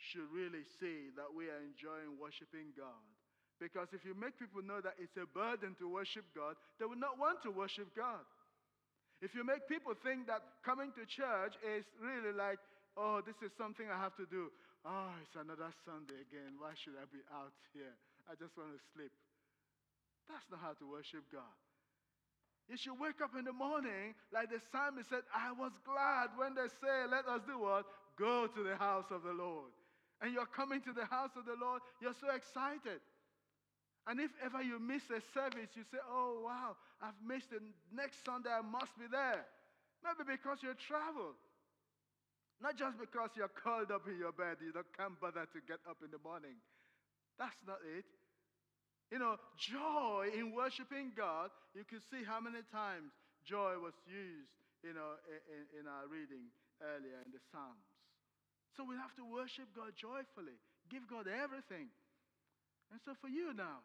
should 0.00 0.26
really 0.32 0.64
see 0.80 1.12
that 1.14 1.28
we 1.28 1.52
are 1.52 1.60
enjoying 1.60 2.16
worshiping 2.16 2.72
God. 2.72 3.04
Because 3.60 3.92
if 3.92 4.04
you 4.04 4.16
make 4.18 4.40
people 4.40 4.64
know 4.64 4.80
that 4.80 4.96
it's 4.98 5.14
a 5.20 5.28
burden 5.28 5.76
to 5.78 5.86
worship 5.86 6.24
God, 6.34 6.56
they 6.80 6.86
will 6.88 6.98
not 6.98 7.20
want 7.20 7.44
to 7.44 7.50
worship 7.52 7.94
God. 7.94 8.24
If 9.20 9.36
you 9.36 9.44
make 9.44 9.68
people 9.68 9.92
think 10.02 10.26
that 10.26 10.42
coming 10.64 10.90
to 10.98 11.06
church 11.06 11.54
is 11.62 11.84
really 12.00 12.34
like, 12.34 12.58
oh, 12.96 13.20
this 13.22 13.36
is 13.44 13.54
something 13.54 13.86
I 13.86 14.00
have 14.00 14.16
to 14.16 14.26
do. 14.26 14.50
Oh, 14.82 15.14
it's 15.22 15.38
another 15.38 15.70
Sunday 15.86 16.18
again. 16.26 16.58
Why 16.58 16.74
should 16.74 16.98
I 16.98 17.06
be 17.06 17.22
out 17.30 17.54
here? 17.70 17.94
I 18.26 18.34
just 18.34 18.58
want 18.58 18.74
to 18.74 18.82
sleep. 18.90 19.14
That's 20.26 20.46
not 20.50 20.58
how 20.58 20.74
to 20.74 20.84
worship 20.90 21.22
God. 21.30 21.54
You 22.70 22.78
should 22.78 22.98
wake 22.98 23.18
up 23.22 23.34
in 23.38 23.44
the 23.44 23.54
morning, 23.54 24.14
like 24.32 24.50
the 24.50 24.58
psalmist 24.70 25.10
said, 25.10 25.26
I 25.34 25.50
was 25.54 25.74
glad 25.86 26.34
when 26.38 26.54
they 26.54 26.70
say, 26.82 27.06
Let 27.10 27.26
us 27.26 27.42
do 27.46 27.58
what? 27.58 27.86
Go 28.18 28.46
to 28.46 28.60
the 28.62 28.76
house 28.76 29.10
of 29.10 29.22
the 29.22 29.34
Lord. 29.34 29.70
And 30.22 30.32
you're 30.32 30.50
coming 30.50 30.80
to 30.86 30.92
the 30.94 31.06
house 31.06 31.34
of 31.34 31.46
the 31.46 31.58
Lord, 31.58 31.82
you're 31.98 32.14
so 32.18 32.30
excited. 32.30 33.02
And 34.06 34.18
if 34.18 34.30
ever 34.42 34.62
you 34.62 34.78
miss 34.78 35.02
a 35.10 35.22
service, 35.34 35.70
you 35.74 35.82
say, 35.90 35.98
Oh, 36.10 36.42
wow, 36.46 36.74
I've 37.02 37.18
missed 37.22 37.50
it. 37.54 37.62
Next 37.94 38.24
Sunday, 38.24 38.50
I 38.50 38.62
must 38.62 38.94
be 38.98 39.06
there. 39.10 39.46
Maybe 40.02 40.38
because 40.38 40.58
you 40.62 40.74
travel. 40.74 41.34
Not 42.62 42.78
just 42.78 42.94
because 42.94 43.34
you're 43.34 43.50
curled 43.50 43.90
up 43.90 44.06
in 44.06 44.22
your 44.22 44.30
bed, 44.30 44.62
you 44.62 44.70
can't 44.94 45.18
bother 45.18 45.50
to 45.50 45.58
get 45.66 45.82
up 45.82 45.98
in 45.98 46.14
the 46.14 46.22
morning. 46.22 46.54
That's 47.34 47.58
not 47.66 47.82
it. 47.82 48.06
You 49.10 49.18
know, 49.18 49.34
joy 49.58 50.30
in 50.30 50.54
worshiping 50.54 51.10
God, 51.18 51.50
you 51.74 51.82
can 51.82 51.98
see 52.06 52.22
how 52.22 52.38
many 52.38 52.62
times 52.70 53.10
joy 53.42 53.76
was 53.82 53.98
used, 54.06 54.54
you 54.86 54.94
know, 54.94 55.18
in, 55.26 55.82
in 55.82 55.84
our 55.90 56.06
reading 56.06 56.48
earlier 56.78 57.18
in 57.26 57.34
the 57.34 57.42
Psalms. 57.50 57.82
So 58.78 58.86
we 58.86 58.94
have 58.94 59.12
to 59.18 59.26
worship 59.26 59.66
God 59.74 59.92
joyfully, 59.98 60.56
give 60.86 61.04
God 61.10 61.26
everything. 61.26 61.90
And 62.94 63.02
so 63.02 63.18
for 63.18 63.28
you 63.28 63.50
now, 63.52 63.82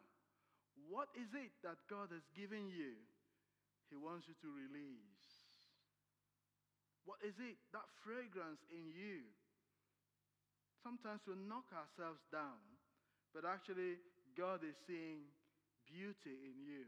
what 0.86 1.10
is 1.18 1.28
it 1.34 1.50
that 1.66 1.82
God 1.90 2.14
has 2.14 2.22
given 2.38 2.70
you? 2.70 2.94
He 3.90 3.98
wants 3.98 4.30
you 4.30 4.38
to 4.38 4.48
release. 4.54 5.17
What 7.08 7.24
is 7.24 7.40
it? 7.40 7.56
That 7.72 7.88
fragrance 8.04 8.60
in 8.68 8.92
you. 8.92 9.24
Sometimes 10.84 11.24
we 11.24 11.40
knock 11.48 11.64
ourselves 11.72 12.20
down, 12.28 12.60
but 13.32 13.48
actually, 13.48 13.96
God 14.36 14.60
is 14.60 14.76
seeing 14.84 15.24
beauty 15.88 16.36
in 16.44 16.60
you. 16.60 16.84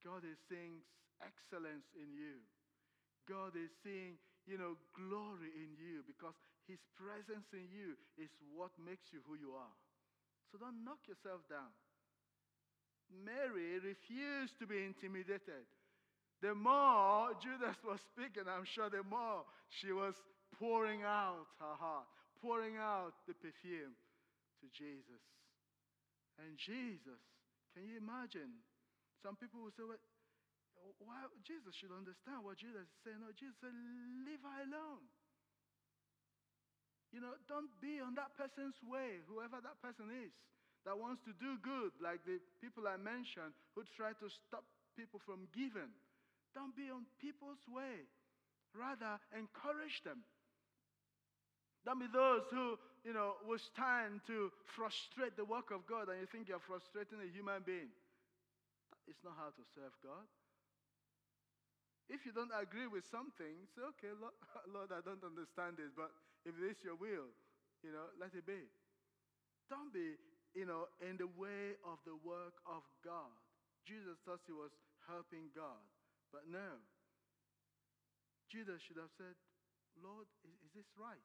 God 0.00 0.24
is 0.24 0.40
seeing 0.48 0.80
excellence 1.20 1.84
in 1.92 2.16
you. 2.16 2.40
God 3.28 3.52
is 3.60 3.68
seeing, 3.84 4.16
you 4.48 4.56
know, 4.56 4.80
glory 4.96 5.52
in 5.52 5.76
you 5.76 6.00
because 6.08 6.34
his 6.64 6.80
presence 6.96 7.46
in 7.52 7.68
you 7.68 8.00
is 8.16 8.32
what 8.56 8.72
makes 8.80 9.12
you 9.12 9.20
who 9.28 9.36
you 9.36 9.52
are. 9.52 9.76
So 10.48 10.56
don't 10.56 10.80
knock 10.80 11.04
yourself 11.04 11.44
down. 11.46 11.70
Mary 13.12 13.78
refused 13.84 14.56
to 14.58 14.66
be 14.66 14.80
intimidated. 14.80 15.68
The 16.40 16.54
more 16.56 17.36
Judas 17.40 17.76
was 17.88 18.00
speaking, 18.12 18.48
I'm 18.48 18.64
sure 18.64 18.88
the 18.88 19.04
more 19.04 19.44
she 19.68 19.92
was 19.92 20.16
pouring 20.56 21.04
out 21.04 21.46
her 21.60 21.76
heart, 21.76 22.08
pouring 22.40 22.80
out 22.80 23.12
the 23.28 23.36
perfume 23.36 23.92
to 24.60 24.66
Jesus. 24.72 25.22
And 26.40 26.56
Jesus, 26.56 27.20
can 27.76 27.84
you 27.84 28.00
imagine? 28.00 28.64
Some 29.20 29.36
people 29.36 29.60
will 29.60 29.74
say, 29.76 29.84
well, 29.84 30.00
why 31.04 31.28
Jesus 31.44 31.76
should 31.76 31.92
understand 31.92 32.40
what 32.40 32.56
Jesus 32.56 32.88
is 32.88 33.00
saying. 33.04 33.20
No, 33.20 33.28
Jesus 33.36 33.56
said, 33.60 33.76
leave 34.24 34.40
her 34.40 34.64
alone. 34.64 35.04
You 37.12 37.20
know, 37.20 37.36
don't 37.50 37.68
be 37.84 38.00
on 38.00 38.14
that 38.16 38.32
person's 38.38 38.78
way, 38.86 39.20
whoever 39.28 39.60
that 39.60 39.76
person 39.82 40.08
is. 40.08 40.32
that 40.88 40.96
wants 40.96 41.20
to 41.28 41.36
do 41.36 41.60
good, 41.60 41.92
like 42.00 42.24
the 42.24 42.40
people 42.64 42.88
I 42.88 42.96
mentioned 42.96 43.52
who 43.76 43.84
try 43.92 44.16
to 44.16 44.26
stop 44.48 44.64
people 44.96 45.20
from 45.26 45.44
giving. 45.52 45.92
Don't 46.54 46.74
be 46.74 46.90
on 46.90 47.06
people's 47.20 47.62
way. 47.70 48.06
Rather, 48.74 49.18
encourage 49.34 50.02
them. 50.06 50.22
Don't 51.82 51.98
be 51.98 52.10
those 52.12 52.44
who, 52.52 52.76
you 53.02 53.16
know, 53.16 53.40
will 53.48 53.58
stand 53.58 54.20
to 54.28 54.52
frustrate 54.76 55.34
the 55.34 55.48
work 55.48 55.72
of 55.72 55.88
God 55.88 56.12
and 56.12 56.20
you 56.20 56.28
think 56.28 56.46
you're 56.46 56.62
frustrating 56.62 57.18
a 57.24 57.30
human 57.32 57.64
being. 57.64 57.90
It's 59.08 59.24
not 59.24 59.34
how 59.40 59.50
to 59.50 59.64
serve 59.74 59.94
God. 60.04 60.28
If 62.10 62.26
you 62.26 62.34
don't 62.34 62.52
agree 62.52 62.90
with 62.90 63.06
something, 63.08 63.64
say, 63.72 63.82
okay, 63.96 64.12
Lord, 64.18 64.34
Lord, 64.74 64.90
I 64.92 65.00
don't 65.00 65.22
understand 65.24 65.78
this, 65.80 65.94
but 65.94 66.10
if 66.44 66.58
it 66.58 66.64
is 66.66 66.78
your 66.82 66.98
will, 66.98 67.30
you 67.80 67.94
know, 67.94 68.12
let 68.18 68.34
it 68.34 68.44
be. 68.44 68.66
Don't 69.70 69.94
be 69.94 70.18
you 70.54 70.66
know, 70.66 70.90
in 70.98 71.14
the 71.18 71.30
way 71.38 71.78
of 71.86 72.02
the 72.02 72.16
work 72.26 72.58
of 72.66 72.82
God. 73.04 73.30
Jesus 73.86 74.18
thought 74.26 74.42
he 74.46 74.54
was 74.54 74.74
helping 75.06 75.50
God, 75.54 75.82
but 76.30 76.46
no. 76.46 76.82
Judas 78.50 78.82
should 78.82 78.98
have 78.98 79.14
said, 79.14 79.38
Lord, 79.98 80.26
is, 80.42 80.54
is 80.66 80.72
this 80.74 80.90
right? 80.98 81.22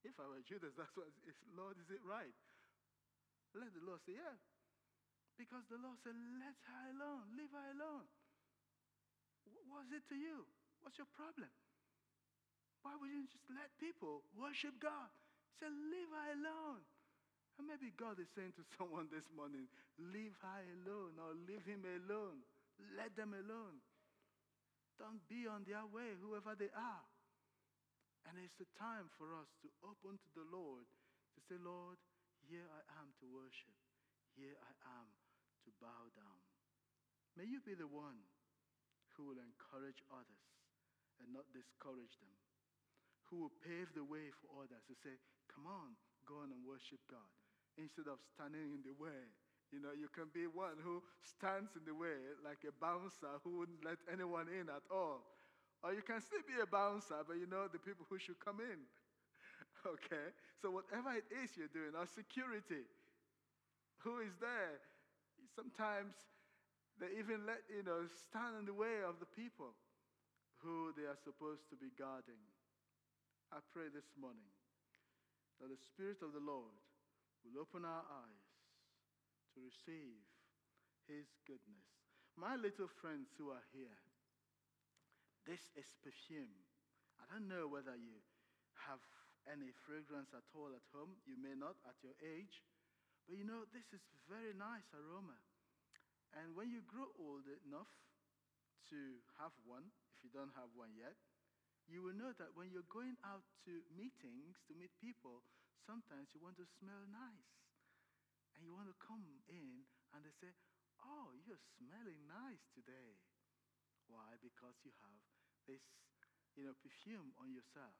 If 0.00 0.16
I 0.16 0.24
were 0.24 0.40
Judas, 0.44 0.72
that's 0.78 0.92
what, 0.96 1.12
is, 1.28 1.36
Lord, 1.52 1.76
is 1.76 1.88
it 1.92 2.00
right? 2.04 2.32
Let 3.52 3.74
the 3.76 3.84
Lord 3.84 4.00
say, 4.06 4.16
yeah. 4.16 4.36
Because 5.36 5.64
the 5.68 5.80
Lord 5.80 5.96
said, 6.04 6.16
let 6.40 6.56
her 6.68 6.84
alone, 6.96 7.24
leave 7.36 7.52
her 7.52 7.68
alone. 7.76 8.08
What's 9.68 9.90
it 9.92 10.04
to 10.12 10.16
you? 10.16 10.44
What's 10.84 11.00
your 11.00 11.08
problem? 11.16 11.50
Why 12.80 12.96
would 12.96 13.12
you 13.12 13.28
just 13.28 13.44
let 13.52 13.68
people 13.76 14.24
worship 14.32 14.76
God? 14.80 15.12
He 15.52 15.64
said, 15.64 15.72
leave 15.72 16.08
her 16.12 16.28
alone. 16.40 16.80
And 17.60 17.68
maybe 17.68 17.92
God 17.92 18.16
is 18.16 18.32
saying 18.32 18.56
to 18.56 18.64
someone 18.80 19.12
this 19.12 19.28
morning, 19.36 19.68
leave 20.00 20.32
her 20.40 20.60
alone 20.80 21.20
or 21.20 21.36
leave 21.44 21.64
him 21.68 21.84
alone. 21.84 22.40
Let 22.96 23.12
them 23.20 23.36
alone. 23.36 23.84
Don't 25.00 25.24
be 25.32 25.48
on 25.48 25.64
their 25.64 25.88
way, 25.88 26.12
whoever 26.20 26.52
they 26.52 26.68
are. 26.76 27.06
And 28.28 28.36
it's 28.36 28.52
the 28.60 28.68
time 28.76 29.08
for 29.16 29.32
us 29.32 29.48
to 29.64 29.72
open 29.80 30.20
to 30.20 30.30
the 30.36 30.44
Lord 30.52 30.84
to 31.32 31.38
say, 31.48 31.56
Lord, 31.56 31.96
here 32.44 32.68
I 32.68 32.84
am 33.00 33.08
to 33.24 33.26
worship. 33.32 33.72
Here 34.36 34.60
I 34.60 34.72
am 35.00 35.08
to 35.64 35.70
bow 35.80 36.12
down. 36.12 36.40
May 37.32 37.48
you 37.48 37.64
be 37.64 37.72
the 37.72 37.88
one 37.88 38.20
who 39.16 39.32
will 39.32 39.40
encourage 39.40 40.04
others 40.12 40.46
and 41.16 41.32
not 41.32 41.48
discourage 41.56 42.20
them. 42.20 42.36
Who 43.32 43.46
will 43.46 43.56
pave 43.64 43.88
the 43.96 44.04
way 44.04 44.28
for 44.44 44.52
others 44.60 44.84
to 44.90 44.94
say, 45.00 45.16
come 45.48 45.64
on, 45.64 45.96
go 46.28 46.44
on 46.44 46.52
and 46.52 46.60
worship 46.66 47.00
God 47.08 47.30
instead 47.80 48.10
of 48.10 48.20
standing 48.36 48.76
in 48.76 48.84
the 48.84 48.92
way. 49.00 49.32
You 49.70 49.78
know, 49.78 49.94
you 49.94 50.10
can 50.10 50.26
be 50.34 50.50
one 50.50 50.82
who 50.82 50.98
stands 51.22 51.78
in 51.78 51.86
the 51.86 51.94
way 51.94 52.18
like 52.42 52.66
a 52.66 52.74
bouncer 52.82 53.38
who 53.46 53.62
wouldn't 53.62 53.86
let 53.86 54.02
anyone 54.10 54.50
in 54.50 54.66
at 54.66 54.82
all. 54.90 55.22
Or 55.82 55.94
you 55.94 56.02
can 56.02 56.20
still 56.20 56.42
be 56.44 56.58
a 56.60 56.66
bouncer, 56.66 57.22
but 57.24 57.38
you 57.38 57.46
know 57.46 57.70
the 57.70 57.80
people 57.80 58.04
who 58.10 58.18
should 58.18 58.38
come 58.42 58.58
in. 58.60 58.82
okay? 59.96 60.34
So, 60.60 60.68
whatever 60.68 61.14
it 61.16 61.24
is 61.30 61.56
you're 61.56 61.72
doing, 61.72 61.96
or 61.96 62.04
security, 62.04 62.84
who 64.04 64.20
is 64.20 64.34
there? 64.42 64.76
Sometimes 65.56 66.12
they 67.00 67.16
even 67.16 67.48
let, 67.48 67.64
you 67.72 67.80
know, 67.80 68.04
stand 68.28 68.60
in 68.60 68.66
the 68.68 68.76
way 68.76 69.00
of 69.00 69.16
the 69.24 69.30
people 69.32 69.72
who 70.60 70.92
they 70.92 71.08
are 71.08 71.16
supposed 71.16 71.64
to 71.72 71.76
be 71.80 71.88
guarding. 71.96 72.44
I 73.48 73.64
pray 73.72 73.88
this 73.88 74.12
morning 74.20 74.52
that 75.58 75.72
the 75.72 75.80
Spirit 75.80 76.20
of 76.20 76.36
the 76.36 76.44
Lord 76.44 76.76
will 77.40 77.56
open 77.56 77.88
our 77.88 78.04
eyes 78.04 78.39
to 79.54 79.60
receive 79.60 80.22
His 81.06 81.26
goodness. 81.46 81.86
My 82.36 82.56
little 82.56 82.88
friends 82.88 83.34
who 83.36 83.50
are 83.50 83.66
here, 83.74 83.98
this 85.46 85.72
is 85.76 85.92
perfume. 86.02 86.54
I 87.20 87.24
don't 87.32 87.48
know 87.48 87.68
whether 87.68 87.96
you 87.96 88.20
have 88.86 89.00
any 89.48 89.72
fragrance 89.86 90.32
at 90.36 90.46
all 90.54 90.72
at 90.72 90.84
home. 90.92 91.16
You 91.24 91.36
may 91.40 91.56
not 91.56 91.76
at 91.88 91.96
your 92.04 92.16
age. 92.20 92.62
But 93.26 93.38
you 93.38 93.44
know, 93.44 93.66
this 93.70 93.86
is 93.92 94.02
very 94.28 94.52
nice 94.54 94.86
aroma. 94.92 95.38
And 96.34 96.54
when 96.54 96.70
you 96.70 96.82
grow 96.86 97.10
old 97.18 97.46
enough 97.66 97.90
to 98.90 98.98
have 99.38 99.54
one, 99.66 99.90
if 100.14 100.22
you 100.22 100.30
don't 100.30 100.54
have 100.54 100.70
one 100.74 100.94
yet, 100.94 101.18
you 101.90 102.02
will 102.06 102.14
know 102.14 102.30
that 102.38 102.54
when 102.54 102.70
you're 102.70 102.86
going 102.86 103.18
out 103.26 103.42
to 103.66 103.82
meetings 103.90 104.62
to 104.70 104.78
meet 104.78 104.94
people, 105.02 105.42
sometimes 105.82 106.30
you 106.30 106.38
want 106.38 106.54
to 106.62 106.66
smell 106.78 107.02
nice. 107.10 107.69
And 108.60 108.68
you 108.68 108.76
want 108.76 108.92
to 108.92 108.98
come 109.00 109.24
in 109.48 109.88
and 110.12 110.20
they 110.20 110.36
say, 110.36 110.52
Oh, 111.00 111.32
you're 111.48 111.64
smelling 111.80 112.28
nice 112.28 112.60
today. 112.76 113.16
Why? 114.04 114.36
Because 114.44 114.76
you 114.84 114.92
have 115.00 115.24
this, 115.64 115.80
you 116.60 116.68
know, 116.68 116.76
perfume 116.84 117.32
on 117.40 117.56
yourself. 117.56 117.96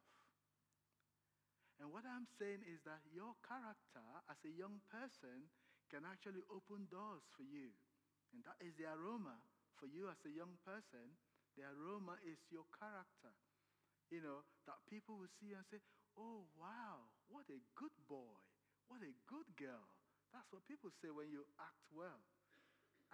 And 1.80 1.88
what 1.88 2.04
I'm 2.04 2.28
saying 2.36 2.60
is 2.68 2.84
that 2.84 3.00
your 3.08 3.32
character 3.40 4.04
as 4.28 4.36
a 4.44 4.52
young 4.52 4.84
person 4.92 5.48
can 5.88 6.04
actually 6.04 6.44
open 6.52 6.84
doors 6.92 7.24
for 7.32 7.40
you. 7.40 7.72
And 8.36 8.44
that 8.44 8.60
is 8.60 8.76
the 8.76 8.92
aroma 8.92 9.40
for 9.80 9.88
you 9.88 10.12
as 10.12 10.20
a 10.28 10.30
young 10.36 10.60
person. 10.60 11.16
The 11.56 11.64
aroma 11.72 12.20
is 12.20 12.36
your 12.52 12.68
character. 12.76 13.32
You 14.12 14.20
know, 14.20 14.44
that 14.68 14.84
people 14.92 15.16
will 15.16 15.32
see 15.40 15.56
and 15.56 15.64
say, 15.72 15.80
Oh, 16.20 16.44
wow, 16.60 17.08
what 17.32 17.48
a 17.48 17.64
good 17.72 17.96
boy. 18.04 18.36
What 18.92 19.00
a 19.00 19.14
good 19.24 19.48
girl. 19.56 19.88
That's 20.30 20.46
what 20.54 20.62
people 20.70 20.90
say 21.02 21.10
when 21.10 21.30
you 21.30 21.42
act 21.58 21.84
well. 21.90 22.22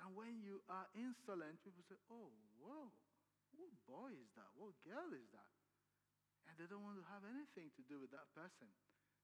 And 0.05 0.12
when 0.12 0.44
you 0.44 0.61
are 0.68 0.85
insolent, 0.92 1.57
people 1.64 1.81
say, 1.88 1.96
Oh, 2.12 2.29
whoa, 2.61 2.92
what 3.57 3.72
boy 3.88 4.12
is 4.12 4.29
that? 4.37 4.52
What 4.57 4.76
girl 4.85 5.09
is 5.16 5.29
that? 5.33 5.52
And 6.46 6.55
they 6.61 6.68
don't 6.68 6.85
want 6.85 7.00
to 7.00 7.07
have 7.09 7.24
anything 7.24 7.72
to 7.74 7.83
do 7.88 7.98
with 7.98 8.12
that 8.12 8.29
person. 8.37 8.68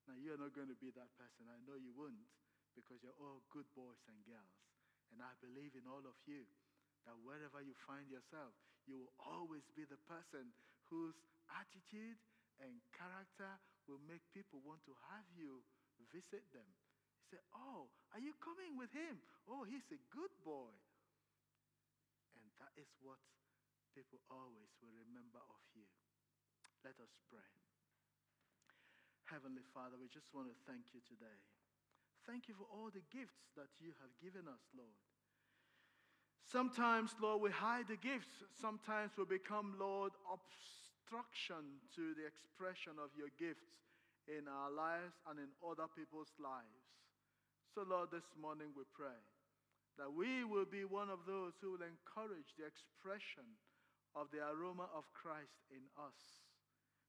Now, 0.08 0.18
you're 0.18 0.40
not 0.40 0.56
going 0.56 0.72
to 0.72 0.80
be 0.80 0.90
that 0.98 1.12
person. 1.14 1.46
I 1.46 1.60
know 1.62 1.78
you 1.78 1.94
wouldn't 1.94 2.26
because 2.74 2.98
you're 3.04 3.16
all 3.20 3.44
good 3.52 3.68
boys 3.76 4.00
and 4.08 4.18
girls. 4.26 4.56
And 5.12 5.20
I 5.20 5.30
believe 5.44 5.76
in 5.76 5.84
all 5.86 6.02
of 6.02 6.16
you 6.24 6.48
that 7.04 7.14
wherever 7.22 7.60
you 7.60 7.76
find 7.84 8.08
yourself, 8.08 8.56
you 8.88 8.98
will 8.98 9.14
always 9.20 9.62
be 9.76 9.86
the 9.86 10.00
person 10.08 10.50
whose 10.90 11.14
attitude 11.52 12.18
and 12.58 12.82
character 12.96 13.60
will 13.86 14.02
make 14.08 14.24
people 14.32 14.58
want 14.64 14.82
to 14.88 14.94
have 15.12 15.26
you 15.36 15.62
visit 16.10 16.42
them. 16.50 16.66
Say, 17.32 17.40
Oh, 17.56 17.88
are 18.12 18.20
you 18.20 18.36
coming 18.44 18.76
with 18.76 18.92
him? 18.92 19.16
Oh, 19.48 19.64
he's 19.64 19.88
a 19.88 20.00
good 20.12 20.28
boy. 20.44 20.68
And 22.36 22.44
that 22.60 22.76
is 22.76 22.92
what 23.00 23.16
people 23.96 24.20
always 24.28 24.68
will 24.84 24.92
remember 25.00 25.40
of 25.40 25.64
you. 25.72 25.88
Let 26.84 27.00
us 27.00 27.16
pray. 27.32 27.48
Heavenly 29.32 29.64
Father, 29.72 29.96
we 29.96 30.12
just 30.12 30.28
want 30.36 30.52
to 30.52 30.56
thank 30.68 30.92
you 30.92 31.00
today. 31.08 31.40
Thank 32.28 32.52
you 32.52 32.54
for 32.54 32.68
all 32.68 32.92
the 32.92 33.00
gifts 33.08 33.48
that 33.56 33.72
you 33.80 33.96
have 34.04 34.12
given 34.20 34.44
us, 34.44 34.60
Lord. 34.76 35.00
Sometimes, 36.44 37.16
Lord, 37.16 37.40
we 37.40 37.48
hide 37.48 37.88
the 37.88 37.96
gifts. 37.96 38.44
Sometimes 38.60 39.16
we 39.16 39.24
become, 39.24 39.80
Lord, 39.80 40.12
obstruction 40.28 41.80
to 41.96 42.12
the 42.12 42.28
expression 42.28 43.00
of 43.00 43.08
your 43.16 43.32
gifts 43.40 43.88
in 44.28 44.44
our 44.44 44.68
lives 44.68 45.16
and 45.32 45.40
in 45.40 45.48
other 45.64 45.88
people's 45.96 46.34
lives. 46.36 46.81
So, 47.72 47.88
Lord, 47.88 48.12
this 48.12 48.28
morning 48.36 48.68
we 48.76 48.84
pray 48.92 49.16
that 49.96 50.12
we 50.12 50.44
will 50.44 50.68
be 50.68 50.84
one 50.84 51.08
of 51.08 51.24
those 51.24 51.56
who 51.64 51.72
will 51.72 51.86
encourage 51.88 52.52
the 52.60 52.68
expression 52.68 53.48
of 54.12 54.28
the 54.28 54.44
aroma 54.44 54.92
of 54.92 55.08
Christ 55.16 55.56
in 55.72 55.80
us, 55.96 56.44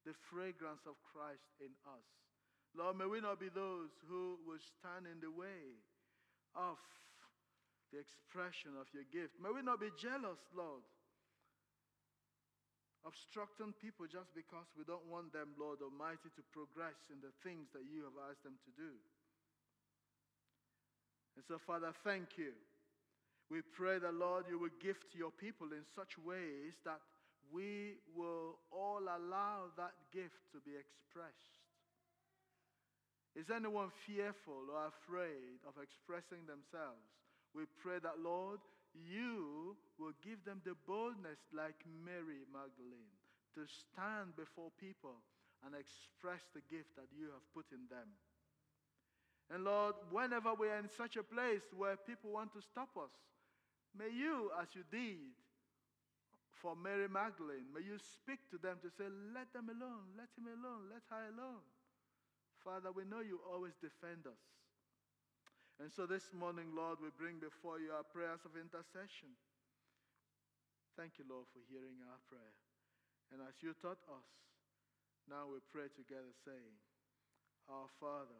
the 0.08 0.16
fragrance 0.32 0.88
of 0.88 0.96
Christ 1.04 1.44
in 1.60 1.76
us. 1.84 2.08
Lord, 2.72 2.96
may 2.96 3.12
we 3.12 3.20
not 3.20 3.44
be 3.44 3.52
those 3.52 3.92
who 4.08 4.40
will 4.48 4.64
stand 4.80 5.04
in 5.04 5.20
the 5.20 5.36
way 5.36 5.84
of 6.56 6.80
the 7.92 8.00
expression 8.00 8.80
of 8.80 8.88
your 8.96 9.04
gift. 9.12 9.36
May 9.44 9.52
we 9.52 9.68
not 9.68 9.84
be 9.84 9.92
jealous, 10.00 10.40
Lord, 10.56 10.88
obstructing 13.04 13.76
people 13.84 14.08
just 14.08 14.32
because 14.32 14.72
we 14.80 14.88
don't 14.88 15.12
want 15.12 15.36
them, 15.36 15.60
Lord 15.60 15.84
Almighty, 15.84 16.32
to 16.40 16.44
progress 16.56 17.04
in 17.12 17.20
the 17.20 17.36
things 17.44 17.68
that 17.76 17.84
you 17.84 18.08
have 18.08 18.16
asked 18.32 18.48
them 18.48 18.56
to 18.64 18.72
do. 18.80 18.96
And 21.36 21.44
so, 21.48 21.58
Father, 21.66 21.92
thank 22.04 22.38
you. 22.38 22.54
We 23.50 23.62
pray 23.62 24.00
that, 24.00 24.14
Lord, 24.14 24.46
you 24.50 24.58
will 24.58 24.74
gift 24.82 25.14
your 25.14 25.32
people 25.32 25.74
in 25.74 25.84
such 25.96 26.18
ways 26.18 26.74
that 26.86 27.02
we 27.52 28.02
will 28.16 28.58
all 28.72 29.04
allow 29.04 29.70
that 29.78 29.94
gift 30.14 30.42
to 30.54 30.60
be 30.66 30.74
expressed. 30.74 31.62
Is 33.34 33.50
anyone 33.50 33.90
fearful 34.06 34.70
or 34.70 34.94
afraid 34.94 35.62
of 35.66 35.74
expressing 35.82 36.46
themselves? 36.46 37.02
We 37.54 37.66
pray 37.82 37.98
that, 38.02 38.22
Lord, 38.22 38.62
you 38.94 39.74
will 39.98 40.14
give 40.22 40.42
them 40.46 40.62
the 40.66 40.78
boldness, 40.86 41.42
like 41.50 41.78
Mary 42.06 42.46
Magdalene, 42.54 43.14
to 43.58 43.66
stand 43.66 44.38
before 44.38 44.70
people 44.78 45.18
and 45.66 45.74
express 45.74 46.42
the 46.54 46.66
gift 46.70 46.94
that 46.98 47.10
you 47.14 47.34
have 47.34 47.46
put 47.54 47.66
in 47.74 47.86
them. 47.90 48.10
And 49.52 49.64
Lord, 49.64 49.96
whenever 50.12 50.54
we 50.54 50.70
are 50.70 50.80
in 50.80 50.90
such 50.90 51.18
a 51.18 51.24
place 51.24 51.64
where 51.76 51.98
people 51.98 52.32
want 52.32 52.54
to 52.54 52.62
stop 52.62 52.96
us, 52.96 53.12
may 53.98 54.10
you, 54.10 54.50
as 54.62 54.72
you 54.74 54.84
did 54.90 55.36
for 56.64 56.76
Mary 56.76 57.12
Magdalene, 57.12 57.68
may 57.74 57.84
you 57.84 58.00
speak 58.00 58.40
to 58.50 58.58
them 58.58 58.80
to 58.82 58.90
say, 58.90 59.10
Let 59.36 59.52
them 59.52 59.68
alone, 59.68 60.16
let 60.16 60.32
him 60.40 60.48
alone, 60.48 60.88
let 60.88 61.04
her 61.12 61.28
alone. 61.36 61.64
Father, 62.64 62.96
we 62.96 63.04
know 63.04 63.20
you 63.20 63.44
always 63.44 63.76
defend 63.84 64.24
us. 64.24 64.40
And 65.82 65.92
so 65.92 66.08
this 66.08 66.32
morning, 66.32 66.72
Lord, 66.72 67.04
we 67.04 67.12
bring 67.12 67.44
before 67.44 67.84
you 67.84 67.92
our 67.92 68.08
prayers 68.08 68.46
of 68.48 68.56
intercession. 68.56 69.36
Thank 70.96 71.18
you, 71.18 71.26
Lord, 71.26 71.50
for 71.52 71.60
hearing 71.68 72.00
our 72.06 72.22
prayer. 72.30 72.56
And 73.34 73.42
as 73.44 73.60
you 73.60 73.74
taught 73.82 74.00
us, 74.08 74.30
now 75.26 75.50
we 75.50 75.60
pray 75.74 75.90
together, 75.92 76.32
saying, 76.46 76.78
Our 77.68 77.90
Father, 77.98 78.40